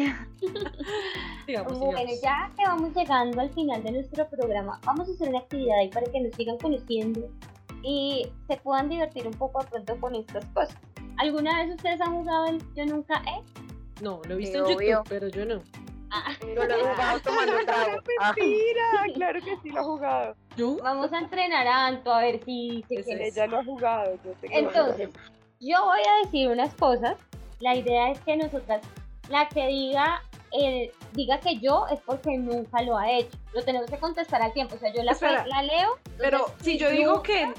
[1.47, 2.21] Digamos, Bueno, sigamos.
[2.21, 5.89] ya que vamos llegando al final de nuestro programa, vamos a hacer una actividad ahí
[5.89, 7.29] para que nos sigan conociendo
[7.83, 10.77] y se puedan divertir un poco pronto con estas cosas.
[11.17, 14.03] ¿Alguna vez ustedes han jugado el Yo Nunca He?
[14.03, 15.03] No, lo he visto Sí, en YouTube, obvio.
[15.09, 15.61] pero yo no.
[16.41, 17.99] Yo lo he jugado tomando trago.
[18.21, 18.33] Ah,
[19.13, 20.35] claro que sí lo ha jugado.
[20.55, 20.77] ¿Yo?
[20.77, 23.27] Vamos a entrenar a Anto a ver si se quiere.
[23.27, 24.17] Ella lo ha jugado.
[24.23, 25.09] Yo Entonces,
[25.59, 27.17] yo voy a decir unas cosas.
[27.59, 28.81] La idea es que nosotras,
[29.29, 30.21] la que diga,
[31.13, 33.35] diga que yo es porque nunca lo ha hecho.
[33.53, 34.75] Lo tenemos que contestar al tiempo.
[34.75, 35.45] O sea, yo la, Espera.
[35.47, 35.97] la leo.
[36.17, 37.51] Pero entonces, si yo digo que.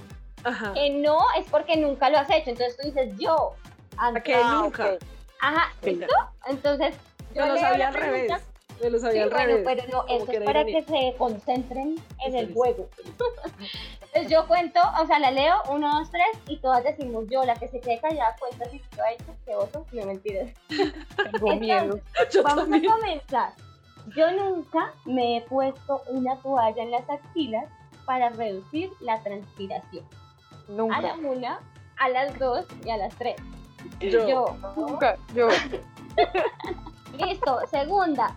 [0.44, 0.72] Ajá.
[0.72, 2.50] que no es porque nunca lo has hecho.
[2.50, 3.54] Entonces tú dices yo.
[3.96, 4.22] Anto.
[4.22, 4.96] que ah, nunca.
[5.40, 5.72] Ajá.
[5.82, 6.14] ¿listo?
[6.46, 6.94] Entonces,
[7.34, 8.32] yo Yo lo leo sabía al revés.
[8.80, 9.64] Me lo Sí, sabía al bueno, revés.
[9.66, 10.84] pero no, eso que es para ironía.
[10.84, 12.88] que se concentren en el juego.
[12.98, 17.54] Entonces yo cuento, o sea, la leo, uno, dos, tres, y todas decimos yo, la
[17.56, 20.50] que se quede callada cuenta si lo ha hecho, qué oso, no mentiras.
[20.68, 22.00] Tengo miedo.
[22.30, 22.88] Yo Vamos también.
[22.90, 23.52] a comenzar.
[24.16, 27.66] Yo nunca me he puesto una toalla en las axilas
[28.06, 30.04] para reducir la transpiración.
[30.68, 31.00] A Nunca.
[31.02, 31.60] la una,
[31.98, 33.36] a las dos y a las tres.
[34.00, 34.26] Yo.
[34.28, 34.56] Yo.
[34.76, 35.16] Nunca.
[35.34, 35.48] Yo.
[37.16, 37.60] Listo.
[37.70, 38.34] Segunda.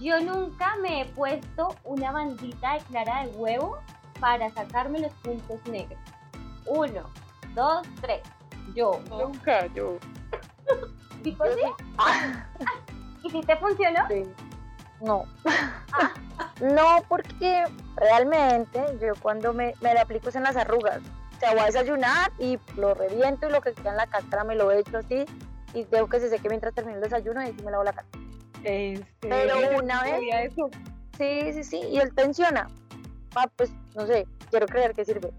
[0.00, 3.78] Yo nunca me he puesto una bandita de clara de huevo
[4.20, 5.98] para sacarme los puntos negros.
[6.66, 7.10] Uno,
[7.54, 8.22] dos, tres.
[8.74, 9.00] Yo.
[9.08, 9.66] Nunca.
[9.74, 9.98] Yo.
[11.22, 11.60] ¿Tipo sí?
[11.98, 12.46] Ah,
[13.22, 14.00] ¿Y si te funcionó?
[14.08, 14.24] sí.
[15.00, 15.24] No.
[16.60, 17.64] No, porque
[17.96, 21.00] realmente yo cuando me, me la aplico es en las arrugas.
[21.36, 24.44] O sea, voy a desayunar y lo reviento y lo que queda en la cáscara
[24.44, 25.26] me lo echo así
[25.74, 28.06] y dejo que se seque mientras termino el desayuno y así me lavo la cara.
[28.62, 30.22] Este, Pero una vez-
[30.52, 30.70] eso.
[31.18, 32.68] Sí, sí, sí, y él tensiona.
[33.36, 35.30] Ah, pues no sé, quiero creer que sirve.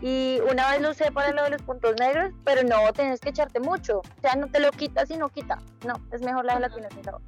[0.00, 3.28] Y una vez lo usé para lo de los puntos negros, pero no, tienes que
[3.30, 3.98] echarte mucho.
[4.00, 5.58] O sea, no te lo quitas y no quita.
[5.86, 7.20] No, es mejor la gelatina sin sabor.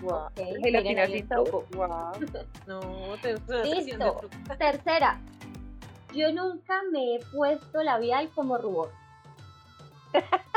[0.00, 0.26] Guau.
[0.26, 1.64] Ok, Gelatina sin truco.
[1.74, 2.12] Guau.
[2.68, 2.80] No,
[3.20, 3.34] te
[3.64, 4.20] Listo.
[4.48, 5.18] te- Tercera,
[6.14, 8.92] yo nunca me he puesto labial como rubor.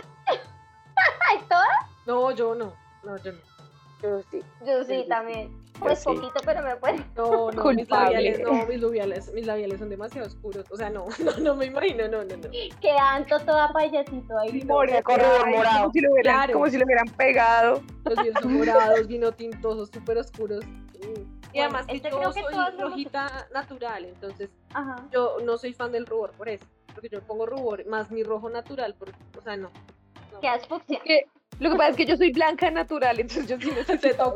[2.12, 2.74] No, yo no.
[3.04, 3.40] No, yo no.
[4.04, 4.42] Yo sí.
[4.66, 5.56] Yo Sí, también.
[5.80, 6.06] Pues sí.
[6.06, 6.98] poquito, pero me puedo.
[7.16, 10.66] No, no, mis labiales, no, mis labiales, mis labiales son demasiado oscuros.
[10.72, 12.50] O sea, no, no, no me imagino, no, no, no.
[12.82, 14.62] Quedando toda payasito ahí.
[14.66, 15.80] More- corredor morado.
[15.84, 16.54] Como si, lo hubieran, Claro.
[16.54, 17.82] como si lo hubieran pegado.
[18.04, 20.66] Los míos son morados, vino tintosos, súper oscuros.
[20.66, 21.00] Mm.
[21.54, 25.08] Y Bueno, además que este yo que soy todas somos- rojita natural, entonces Ajá.
[25.12, 26.66] yo no soy fan del rubor por eso.
[26.94, 29.70] Porque yo pongo rubor más mi rojo natural, porque, o sea, no.
[30.68, 31.00] Fucsia.
[31.04, 31.26] Que-
[31.60, 34.36] lo que pasa es que yo soy blanca natural, entonces yo sí necesito.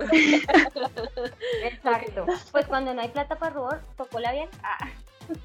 [1.63, 2.25] Exacto.
[2.51, 4.49] Pues cuando no hay plata para rubor, tocó labial.
[4.63, 4.87] Ah,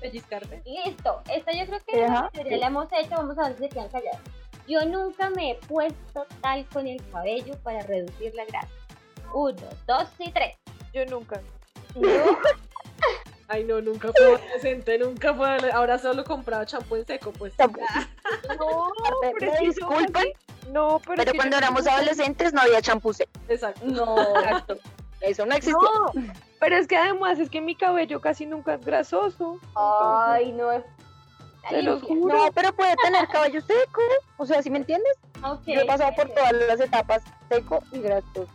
[0.01, 0.63] Pellizcarte.
[0.67, 1.23] listo.
[1.35, 3.11] Esta yo creo que Ajá, la mayoría la hemos hecho.
[3.17, 4.21] Vamos a ver si se quedan callados.
[4.69, 8.69] Yo nunca me he puesto tal con el cabello para reducir la grasa.
[9.33, 9.57] Uno,
[9.87, 10.57] dos y tres.
[10.93, 11.41] Yo nunca.
[13.49, 15.73] Ay, no, nunca fue adolescente, nunca fue.
[15.73, 17.55] Ahora solo compraba champú en seco, pues.
[17.57, 17.87] Tampoco.
[18.59, 18.91] No,
[19.23, 19.53] Me pero
[20.73, 23.31] No, pero, cuando éramos adolescentes no había champú seco.
[23.49, 23.81] Exacto.
[23.85, 24.17] No.
[24.37, 24.77] Exacto.
[25.21, 25.75] Eso no existía.
[25.77, 26.13] No,
[26.59, 29.59] pero es que además es que mi cabello casi nunca es grasoso.
[29.75, 30.73] Ay, no.
[30.73, 30.85] es-
[31.69, 32.09] Te limpia.
[32.09, 32.35] juro.
[32.37, 34.01] No, pero puede tener cabello seco.
[34.39, 35.13] O sea, ¿sí me entiendes?
[35.67, 38.49] Yo he pasado por todas las etapas, seco y grasoso.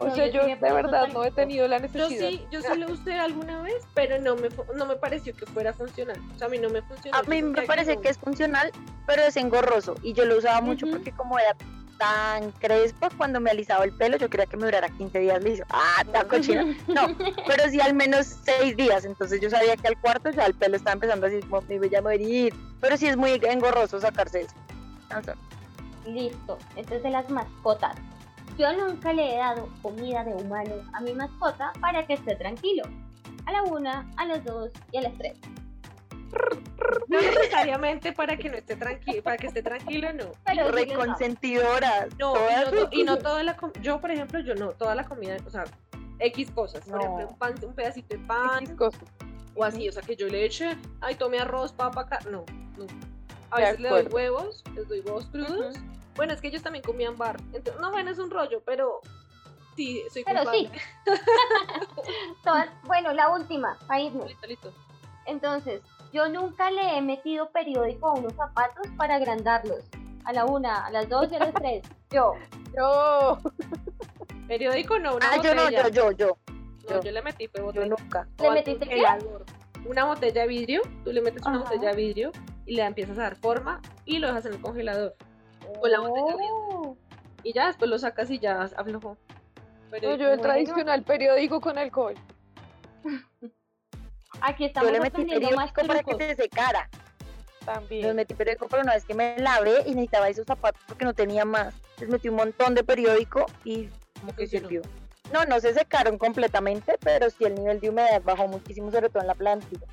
[0.00, 2.28] O No, sea, yo yo de verdad no he tenido la Yo necesidad.
[2.28, 5.72] sí, yo sí lo usé alguna vez, pero no me, no me pareció que fuera
[5.72, 6.16] funcional.
[6.34, 7.16] O sea, a mí no me funcionó.
[7.18, 8.70] A yo mí me parece que es funcional,
[9.06, 9.96] pero es engorroso.
[10.02, 11.56] Y yo lo usaba mucho porque como era
[11.98, 15.64] tan crespa, cuando me alisaba el pelo, yo creía que me durara 15 días liso.
[15.68, 16.64] Ah, tan cochina.
[16.86, 17.08] No,
[17.48, 19.04] pero sí al menos 6 días.
[19.04, 21.92] Entonces yo sabía que al cuarto ya el pelo estaba empezando así como me voy
[21.96, 22.54] a morir.
[22.80, 24.54] Pero sí es muy engorroso sacarse eso.
[26.06, 26.56] Listo.
[26.76, 27.96] Esto es de las mascotas.
[28.58, 32.82] Yo nunca le he dado comida de humano a mi mascota para que esté tranquilo.
[33.46, 35.38] A la una, a las dos y a las tres.
[37.08, 40.32] No necesariamente para que no esté tranquilo, para que esté tranquilo, no.
[40.44, 41.06] Pero sí les Re damos.
[41.06, 42.06] consentidoras.
[42.18, 45.04] No, no, to- y no toda la com- yo por ejemplo, yo no, toda la
[45.04, 45.64] comida, o sea,
[46.18, 47.00] X cosas, por No.
[47.00, 49.02] ejemplo, un, pan, un pedacito de pan X cosas.
[49.54, 52.44] o así, o sea, que yo le eche, ay, tome arroz, papa, no,
[52.76, 52.86] no.
[53.50, 55.76] A veces le doy huevos, les doy huevos crudos.
[56.16, 57.36] Bueno, es que ellos también comían bar.
[57.52, 59.00] Entonces, no, bueno, es un rollo, pero
[59.76, 60.70] sí, soy Pero culpable.
[60.72, 60.80] sí.
[62.44, 64.26] Todas- bueno, la última, para irnos.
[64.28, 64.72] Listo, listo.
[65.26, 65.82] Entonces,
[66.12, 69.84] yo nunca le he metido periódico a unos zapatos para agrandarlos.
[70.24, 71.82] A la una, a las dos y a las tres.
[72.10, 72.32] Yo.
[72.76, 73.38] No,
[74.46, 75.88] Periódico no, una Ah, yo no, botella.
[75.88, 76.38] yo, yo, yo.
[76.88, 77.02] No, yo.
[77.02, 77.86] yo le metí fue Yo botella.
[77.86, 78.28] nunca.
[78.38, 79.02] ¿Le metiste qué?
[79.86, 82.32] Una botella de vidrio, tú le metes una botella de vidrio
[82.68, 85.16] y le empiezas a dar forma y lo dejas en el congelador.
[85.80, 86.96] Con la botella Oh.
[87.42, 89.16] Y ya después lo sacas y ya aflojó.
[89.90, 90.42] Pero no, yo el Bueno.
[90.42, 92.14] tradicional periódico con alcohol.
[94.40, 96.88] Aquí Yo estamos le metí aprendiendo más periódico para que se secara.
[97.64, 98.02] También.
[98.06, 101.14] Les metí periódico, pero una vez que me lavé y necesitaba esos zapatos porque no
[101.14, 101.74] tenía más.
[101.98, 103.88] Les metí un montón de periódico y
[104.20, 104.82] como que sirvió.
[105.32, 109.20] No, no se secaron completamente, pero sí el nivel de humedad bajó muchísimo, sobre todo
[109.22, 109.86] en la plantilla.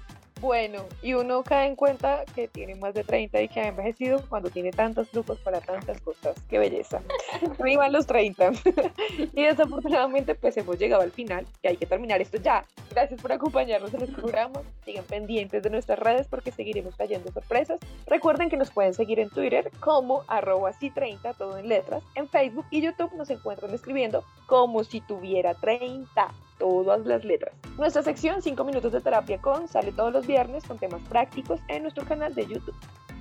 [0.46, 4.22] Bueno, y uno cae en cuenta que tiene más de 30 y que ha envejecido
[4.30, 6.36] cuando tiene tantos trucos para tantas cosas.
[6.48, 7.02] ¡Qué belleza!
[7.90, 8.52] Los 30.
[9.34, 12.64] y desafortunadamente pues hemos llegado al final y hay que terminar esto ya.
[12.92, 14.62] Gracias por acompañarnos en el programa.
[14.84, 17.80] Sigan pendientes de nuestras redes porque seguiremos trayendo sorpresas.
[18.06, 22.04] Recuerden que nos pueden seguir en Twitter como arroba si 30, todo en letras.
[22.14, 27.54] En Facebook y YouTube nos encuentran escribiendo como si tuviera 30 todas las letras.
[27.78, 31.84] Nuestra sección 5 minutos de terapia con sale todos los viernes con temas prácticos en
[31.84, 32.76] nuestro canal de YouTube.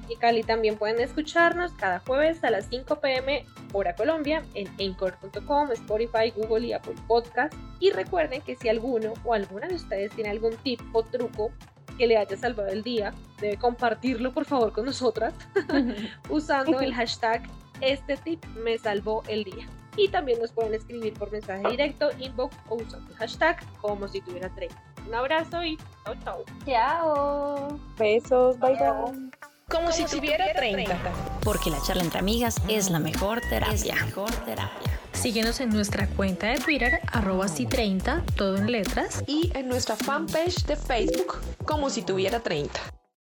[0.08, 5.70] Y Cali también pueden escucharnos cada jueves a las 5 pm hora Colombia en anchor.com,
[5.72, 7.54] Spotify, Google y Apple Podcast.
[7.80, 11.52] Y recuerden que si alguno o alguna de ustedes tiene algún tip o truco
[11.96, 15.32] que le haya salvado el día, debe compartirlo por favor con nosotras
[16.28, 17.42] usando el hashtag
[17.80, 19.66] este tip me salvó el día.
[19.96, 24.20] Y también nos pueden escribir por mensaje directo, inbox o usando el hashtag como si
[24.20, 24.74] tuviera 30.
[25.06, 26.44] Un abrazo y chao chao.
[26.66, 27.80] Chao.
[27.98, 29.12] Besos, bye Chao.
[29.12, 29.30] bye.
[29.68, 30.96] como, si, tuviera 30.
[31.42, 33.94] Porque la charla entre amigas es la mejor terapia.
[34.04, 34.98] mejor terapia.
[35.12, 39.22] Síguenos en nuestra cuenta de Twitter, arroba si30, todo en letras.
[39.26, 42.80] Y en nuestra fanpage de Facebook, como si tuviera 30.